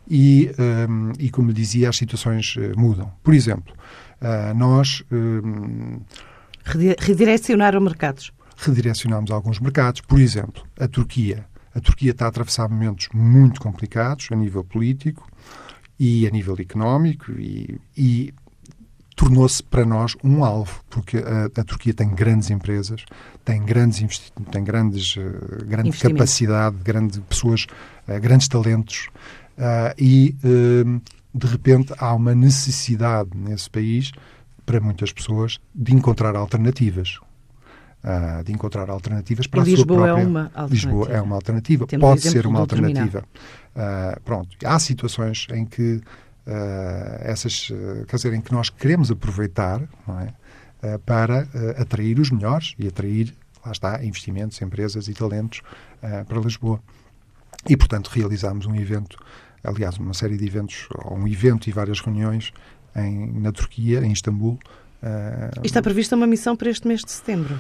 e, 0.09 0.51
hum, 0.89 1.13
e 1.19 1.31
como 1.31 1.53
dizia, 1.53 1.89
as 1.89 1.97
situações 1.97 2.55
eh, 2.59 2.73
mudam. 2.77 3.13
Por 3.23 3.35
exemplo, 3.35 3.75
ah, 4.21 4.55
nós 4.55 5.03
hum, 5.13 6.01
Redi- 6.65 6.97
Redirecionar 6.99 7.77
os 7.77 7.83
mercados. 7.83 8.33
redirecionamos 8.57 9.31
alguns 9.31 9.61
mercados. 9.61 10.01
Por 10.01 10.19
exemplo, 10.21 10.63
a 10.81 10.89
Turquia. 10.89 11.45
A 11.75 11.81
Turquia 11.81 12.11
está 12.13 12.25
a 12.25 12.29
atravessar 12.29 12.69
momentos 12.69 13.09
muito 13.13 13.61
complicados 13.61 14.29
a 14.33 14.35
nível 14.37 14.65
político 14.65 15.29
e 16.01 16.27
a 16.27 16.31
nível 16.31 16.57
económico 16.59 17.31
e, 17.33 17.79
e 17.97 18.33
tornou-se 19.27 19.61
para 19.61 19.85
nós 19.85 20.17
um 20.23 20.45
alvo, 20.45 20.85
porque 20.89 21.19
a, 21.19 21.61
a 21.61 21.65
Turquia 21.65 21.93
tem 21.93 22.09
grandes 22.09 22.49
empresas, 22.49 23.05
tem 23.45 23.65
grandes, 23.65 24.33
tem 24.53 24.63
grandes, 24.63 25.17
eh, 25.17 25.65
grande 25.65 25.99
capacidade, 25.99 26.77
grande 26.85 27.21
pessoas, 27.23 27.67
eh, 28.07 28.21
grandes 28.21 28.47
talentos 28.47 29.09
ah, 29.59 29.93
e 29.99 30.37
eh, 30.45 31.01
de 31.35 31.47
repente 31.47 31.93
há 31.99 32.15
uma 32.15 32.35
necessidade 32.37 33.31
nesse 33.35 33.69
país 33.69 34.13
para 34.65 34.81
muitas 34.81 35.13
pessoas 35.13 35.59
de 35.75 35.93
encontrar 35.93 36.37
alternativas. 36.37 37.19
Ah, 38.05 38.43
de 38.45 38.53
encontrar 38.53 38.89
alternativas 38.89 39.49
para 39.49 39.61
E 39.61 39.63
a 39.63 39.65
sua 39.65 39.75
Lisboa 39.75 39.99
é 39.99 40.05
própria... 40.05 40.29
uma 40.29 40.43
alternativa. 40.55 40.75
Lisboa 40.75 41.09
é 41.09 41.21
uma 41.21 41.35
alternativa. 41.35 41.87
Temos 41.89 42.09
Pode 42.09 42.21
ser 42.21 42.47
uma 42.47 42.61
alternativa. 42.61 43.25
Ah, 43.75 44.21
pronto. 44.25 44.57
Há 44.65 44.79
situações 44.79 45.49
em 45.53 45.65
que 45.65 46.01
essas, 47.21 47.73
ah, 47.73 48.05
quer 48.07 48.17
dizer, 48.17 48.33
em 48.33 48.41
que 48.41 48.53
nós 48.53 48.71
queremos 48.71 49.11
aproveitar 49.11 49.83
é? 49.83 50.33
Ah, 50.83 50.99
para 51.05 51.49
atrair 51.79 52.19
os 52.21 52.31
melhores 52.31 52.75
e 52.79 52.87
atrair, 52.87 53.35
lá 53.65 53.73
está, 53.73 54.05
investimentos, 54.05 54.61
empresas 54.63 55.09
e 55.09 55.15
talentos 55.15 55.63
para 56.01 56.39
Lisboa. 56.39 56.81
E, 57.69 57.77
portanto, 57.77 58.09
realizámos 58.09 58.67
um 58.67 58.75
evento, 58.77 59.19
aliás, 59.65 59.99
uma 59.99 60.15
série 60.15 60.37
de 60.37 60.47
eventos, 60.47 60.87
ou 61.05 61.17
um 61.17 61.27
evento 61.27 61.69
e 61.69 61.73
várias 61.73 62.01
reuniões 62.01 62.53
em, 62.95 63.41
na 63.41 63.51
Turquia, 63.51 64.05
em 64.05 64.13
Istambul. 64.13 64.59
E 65.63 65.67
está 65.67 65.83
prevista 65.83 66.15
uma 66.15 66.27
missão 66.27 66.55
para 66.55 66.71
este 66.71 66.87
mês 66.87 67.01
de 67.01 67.11
setembro. 67.11 67.59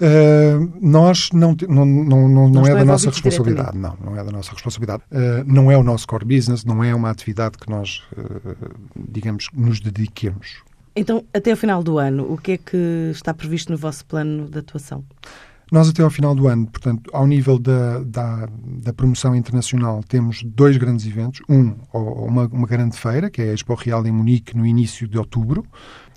Uh, 0.00 0.72
nós 0.80 1.30
não, 1.32 1.56
não, 1.68 1.84
não, 1.84 2.04
não, 2.04 2.28
não 2.28 2.48
Não 2.48 2.66
é 2.66 2.74
da 2.74 2.84
nossa 2.84 3.10
responsabilidade. 3.10 3.78
Não, 3.78 3.96
não 4.02 4.16
é 4.16 4.24
da 4.24 4.32
nossa 4.32 4.52
responsabilidade. 4.52 5.02
Uh, 5.10 5.44
não 5.46 5.70
é 5.70 5.76
o 5.76 5.82
nosso 5.82 6.06
core 6.06 6.24
business, 6.24 6.64
não 6.64 6.82
é 6.82 6.94
uma 6.94 7.10
atividade 7.10 7.58
que 7.58 7.70
nós, 7.70 8.02
uh, 8.16 8.56
digamos, 8.96 9.48
nos 9.54 9.80
dediquemos. 9.80 10.62
Então, 10.96 11.24
até 11.32 11.52
o 11.52 11.56
final 11.56 11.82
do 11.82 11.98
ano, 11.98 12.32
o 12.32 12.36
que 12.36 12.52
é 12.52 12.56
que 12.58 13.10
está 13.12 13.32
previsto 13.34 13.70
no 13.70 13.78
vosso 13.78 14.04
plano 14.06 14.48
de 14.48 14.58
atuação? 14.58 15.04
Nós, 15.72 15.88
até 15.88 16.02
ao 16.02 16.10
final 16.10 16.34
do 16.34 16.46
ano, 16.46 16.66
portanto, 16.66 17.10
ao 17.12 17.26
nível 17.26 17.58
da, 17.58 17.98
da, 18.00 18.48
da 18.64 18.92
promoção 18.92 19.34
internacional, 19.34 20.02
temos 20.06 20.42
dois 20.44 20.76
grandes 20.76 21.06
eventos. 21.06 21.40
Um, 21.48 21.74
uma, 21.92 22.46
uma 22.46 22.66
grande 22.66 22.96
feira, 22.96 23.30
que 23.30 23.42
é 23.42 23.50
a 23.50 23.54
Expo 23.54 23.74
Real 23.74 24.06
em 24.06 24.12
Munique, 24.12 24.56
no 24.56 24.66
início 24.66 25.08
de 25.08 25.18
outubro. 25.18 25.64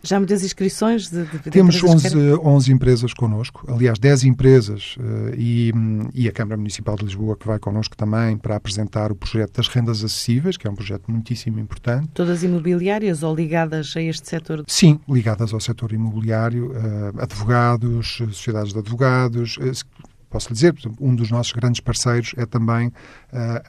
Já 0.04 0.20
muitas 0.20 0.44
inscrições? 0.44 1.10
De, 1.10 1.26
de, 1.26 1.40
de 1.40 1.50
Temos 1.50 1.82
11, 1.84 2.36
11 2.36 2.72
empresas 2.72 3.14
connosco, 3.14 3.66
aliás, 3.68 4.00
10 4.00 4.26
empresas 4.26 4.96
uh, 4.98 5.34
e, 5.38 5.72
e 6.14 6.28
a 6.28 6.32
Câmara 6.32 6.58
Municipal 6.58 6.96
de 6.96 7.06
Lisboa 7.06 7.36
que 7.36 7.48
vai 7.48 7.60
connosco 7.60 7.96
também 7.96 8.38
para 8.38 8.56
apresentar 8.56 9.12
o 9.12 9.16
projeto 9.16 9.54
das 9.58 9.68
rendas 9.68 10.04
acessíveis, 10.04 10.58
que 10.58 10.68
é 10.68 10.70
um 10.70 10.76
projeto 10.76 11.10
muitíssimo 11.10 11.60
importante. 11.60 12.08
Todas 12.14 12.44
imobiliárias 12.44 13.24
ou 13.24 13.36
ligadas 13.36 13.94
a 13.96 14.02
este 14.02 14.28
setor? 14.28 14.64
Sim, 14.68 15.00
ligadas 15.10 15.54
ao 15.54 15.60
setor 15.60 15.92
imobiliário, 15.92 16.72
uh, 16.72 17.22
advogados, 17.22 18.18
sociedades 18.18 18.74
de 18.74 18.80
advogados. 18.80 19.58
Uh, 19.58 19.72
posso 20.30 20.50
lhe 20.50 20.54
dizer, 20.54 20.76
um 21.00 21.16
dos 21.16 21.32
nossos 21.32 21.54
grandes 21.54 21.80
parceiros 21.80 22.34
é 22.36 22.46
também 22.46 22.92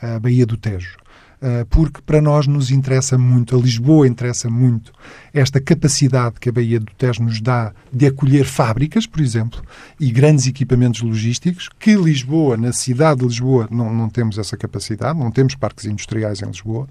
a 0.03 0.19
Baía 0.19 0.45
do 0.45 0.57
Tejo. 0.57 0.97
Eh, 1.41 1.65
porque 1.71 2.01
para 2.05 2.21
nós 2.21 2.49
nos 2.49 2.73
interessa 2.73 3.17
muito, 3.17 3.57
a 3.57 3.61
Lisboa 3.61 4.09
interessa 4.09 4.51
muito, 4.51 4.93
esta 5.33 5.61
capacidade 5.61 6.41
que 6.41 6.49
a 6.49 6.53
Baía 6.53 6.81
do 6.81 6.91
Tejo 6.99 7.23
nos 7.23 7.41
dá 7.41 7.73
de 7.93 8.07
acolher 8.07 8.45
fábricas, 8.45 9.07
por 9.07 9.21
exemplo, 9.21 9.63
e 10.01 10.11
grandes 10.11 10.49
equipamentos 10.49 11.01
logísticos, 11.01 11.69
que 11.79 11.95
Lisboa, 11.95 12.57
na 12.57 12.73
cidade 12.73 13.21
de 13.21 13.27
Lisboa, 13.27 13.69
não, 13.71 13.95
não 13.95 14.09
temos 14.09 14.37
essa 14.37 14.57
capacidade, 14.57 15.17
não 15.17 15.31
temos 15.31 15.55
parques 15.55 15.85
industriais 15.85 16.43
em 16.43 16.47
Lisboa, 16.47 16.89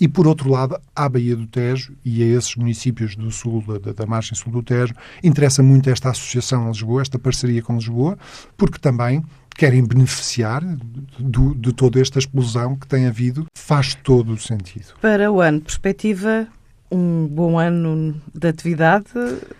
e 0.00 0.08
por 0.08 0.26
outro 0.26 0.50
lado, 0.50 0.76
à 0.94 1.08
Baía 1.08 1.36
do 1.36 1.46
Tejo 1.46 1.92
e 2.04 2.20
a 2.24 2.26
esses 2.36 2.56
municípios 2.56 3.14
do 3.14 3.30
sul, 3.30 3.62
da, 3.80 3.92
da 3.92 4.06
margem 4.06 4.34
sul 4.34 4.50
do 4.50 4.62
Tejo, 4.62 4.92
interessa 5.22 5.62
muito 5.62 5.88
esta 5.88 6.10
associação 6.10 6.64
a 6.66 6.68
Lisboa, 6.70 7.00
esta 7.00 7.18
parceria 7.18 7.62
com 7.62 7.76
Lisboa, 7.76 8.18
porque 8.56 8.78
também 8.78 9.22
querem 9.54 9.84
beneficiar 9.84 10.62
do, 11.18 11.54
de 11.54 11.72
toda 11.72 12.00
esta 12.00 12.18
explosão 12.18 12.76
que 12.76 12.86
tem 12.86 13.06
havido, 13.06 13.46
faz 13.56 13.94
todo 13.94 14.32
o 14.32 14.38
sentido. 14.38 14.94
Para 15.00 15.30
o 15.30 15.40
ano, 15.40 15.60
perspectiva 15.60 16.48
um 16.90 17.26
bom 17.26 17.58
ano 17.58 18.14
de 18.32 18.48
atividade. 18.48 19.06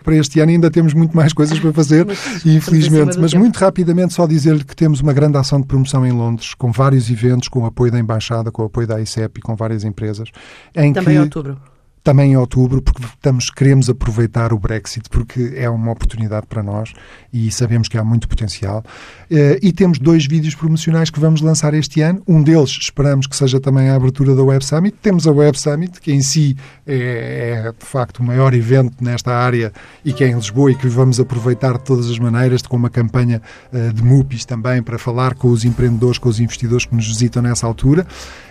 Para 0.03 0.17
este 0.17 0.41
ano 0.41 0.53
ainda 0.53 0.71
temos 0.71 0.95
muito 0.95 1.17
mais 1.17 1.33
coisas 1.33 1.59
para 1.59 1.73
fazer, 1.73 2.07
mas, 2.07 2.47
infelizmente. 2.47 3.19
Mas 3.19 3.33
tempo. 3.33 3.43
muito 3.43 3.57
rapidamente 3.57 4.15
só 4.15 4.27
dizer-lhe 4.27 4.65
que 4.65 4.77
temos 4.77 5.01
uma 5.01 5.13
grande 5.13 5.37
ação 5.37 5.61
de 5.61 5.67
promoção 5.67 6.07
em 6.07 6.13
Londres, 6.13 6.55
com 6.55 6.71
vários 6.71 7.11
eventos, 7.11 7.49
com 7.49 7.61
o 7.61 7.67
apoio 7.67 7.91
da 7.91 7.99
Embaixada, 7.99 8.51
com 8.53 8.63
o 8.63 8.67
apoio 8.67 8.87
da 8.87 9.01
ICEP 9.01 9.39
e 9.39 9.43
com 9.43 9.57
várias 9.57 9.85
empresas. 9.85 10.31
Em 10.75 10.93
Também 10.93 11.15
que... 11.15 11.21
em 11.21 11.23
outubro 11.23 11.59
também 12.05 12.33
em 12.33 12.37
outubro, 12.37 12.83
porque 12.83 13.03
estamos, 13.03 13.49
queremos 13.49 13.89
aproveitar 13.89 14.53
o 14.53 14.59
Brexit, 14.59 15.09
porque 15.09 15.55
é 15.57 15.71
uma 15.71 15.91
oportunidade 15.91 16.47
para 16.47 16.63
nós 16.63 16.93
e 17.33 17.51
sabemos 17.51 17.89
que 17.89 17.97
há 17.97 18.05
muito 18.05 18.29
potencial. 18.29 18.85
Eh, 19.31 19.59
e 19.63 19.73
temos 19.73 19.99
dois 19.99 20.27
vídeos 20.27 20.55
promocionais 20.55 21.09
que 21.09 21.19
vamos 21.19 21.41
lançar 21.41 21.73
este 21.73 22.03
ano. 22.03 22.23
Um 22.29 22.43
deles 22.43 22.69
esperamos 22.71 23.27
que 23.27 23.35
seja 23.35 23.59
também 23.59 23.89
a 23.89 23.97
abertura 23.97 24.35
da 24.35 24.43
Web 24.43 24.63
Summit. 24.63 24.99
Temos 25.01 25.27
a 25.27 25.33
Web 25.33 25.59
Summit, 25.59 25.99
que 25.99 26.13
em 26.13 26.21
si 26.21 26.55
é, 26.87 27.65
é 27.65 27.73
de 27.73 27.87
facto 27.87 28.19
o 28.19 28.23
maior 28.23 28.53
evento 28.53 29.03
nesta 29.03 29.35
área 29.35 29.73
e 30.05 30.13
que 30.13 30.23
é 30.23 30.29
em 30.29 30.35
Lisboa 30.35 30.73
e 30.73 30.75
que 30.75 30.87
vamos 30.87 31.19
aproveitar 31.19 31.79
de 31.79 31.85
todas 31.85 32.11
as 32.11 32.19
maneiras, 32.19 32.61
com 32.61 32.77
uma 32.77 32.91
campanha 32.91 33.41
eh, 33.73 33.93
de 33.95 34.03
MUPIs 34.03 34.45
também 34.45 34.83
para 34.83 34.99
falar 34.99 35.35
com 35.35 35.49
os 35.49 35.65
empreendedores, 35.65 36.19
com 36.19 36.29
os 36.29 36.39
investidores 36.39 36.85
que 36.85 36.95
nos 36.95 37.09
visitam 37.09 37.41
nessa 37.41 37.67
altura. 37.67 38.07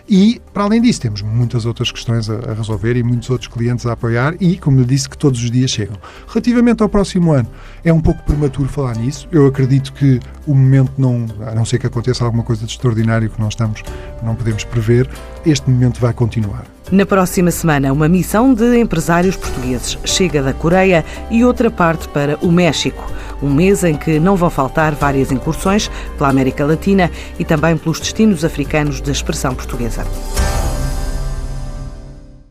E, 0.07 0.41
para 0.53 0.63
além 0.63 0.81
disso, 0.81 0.99
temos 0.99 1.21
muitas 1.21 1.65
outras 1.65 1.91
questões 1.91 2.29
a, 2.29 2.51
a, 2.51 2.53
resolver 2.53 2.97
e 2.97 3.03
muitos 3.03 3.29
outros 3.43 3.47
clientes 3.47 3.85
a 3.85 3.93
apoiar 3.93 4.35
e, 4.39 4.57
como 4.57 4.79
lhe 4.79 4.85
disse, 4.85 5.09
que 5.09 5.17
todos 5.17 5.41
os 5.43 5.51
dias 5.51 5.71
chegam. 5.71 5.97
Relativamente 6.27 6.81
ao 6.81 6.89
próximo 6.89 7.31
ano, 7.31 7.47
é 7.83 7.91
um 7.91 8.01
pouco 8.01 8.23
prematuro 8.23 8.69
falar 8.69 8.95
nisso. 8.95 9.27
Eu 9.31 9.45
acredito 9.45 9.93
que 9.93 10.19
o 10.47 10.55
momento 10.55 10.91
não, 10.97 11.25
a 11.45 11.53
não 11.53 11.65
ser 11.65 11.79
que 11.79 11.87
aconteça 11.87 12.23
alguma 12.23 12.43
coisa 12.43 12.65
de 12.65 12.71
extraordinário 12.71 13.29
que 13.29 13.39
não 13.39 13.49
estamos, 13.49 13.83
não 14.21 14.35
podemos 14.35 14.63
prever, 14.63 15.09
este 15.45 15.69
momento 15.69 15.99
vai 15.99 16.13
continuar. 16.13 16.65
Na 16.91 17.05
próxima 17.05 17.49
semana, 17.49 17.91
uma 17.91 18.07
missão 18.07 18.53
de 18.53 18.77
empresários 18.77 19.35
portugueses 19.35 19.97
chega 20.05 20.43
da 20.43 20.53
Coreia 20.53 21.03
e 21.31 21.43
outra 21.43 21.71
parte 21.71 22.07
para 22.09 22.37
o 22.41 22.51
México. 22.51 23.11
Um 23.41 23.53
mês 23.53 23.83
em 23.83 23.95
que 23.95 24.19
não 24.19 24.35
vão 24.35 24.49
faltar 24.49 24.93
várias 24.93 25.31
incursões 25.31 25.89
pela 26.17 26.29
América 26.29 26.65
Latina 26.65 27.09
e 27.39 27.43
também 27.43 27.77
pelos 27.77 27.99
destinos 27.99 28.45
africanos 28.45 29.01
da 29.01 29.11
expressão 29.11 29.55
portuguesa. 29.55 30.05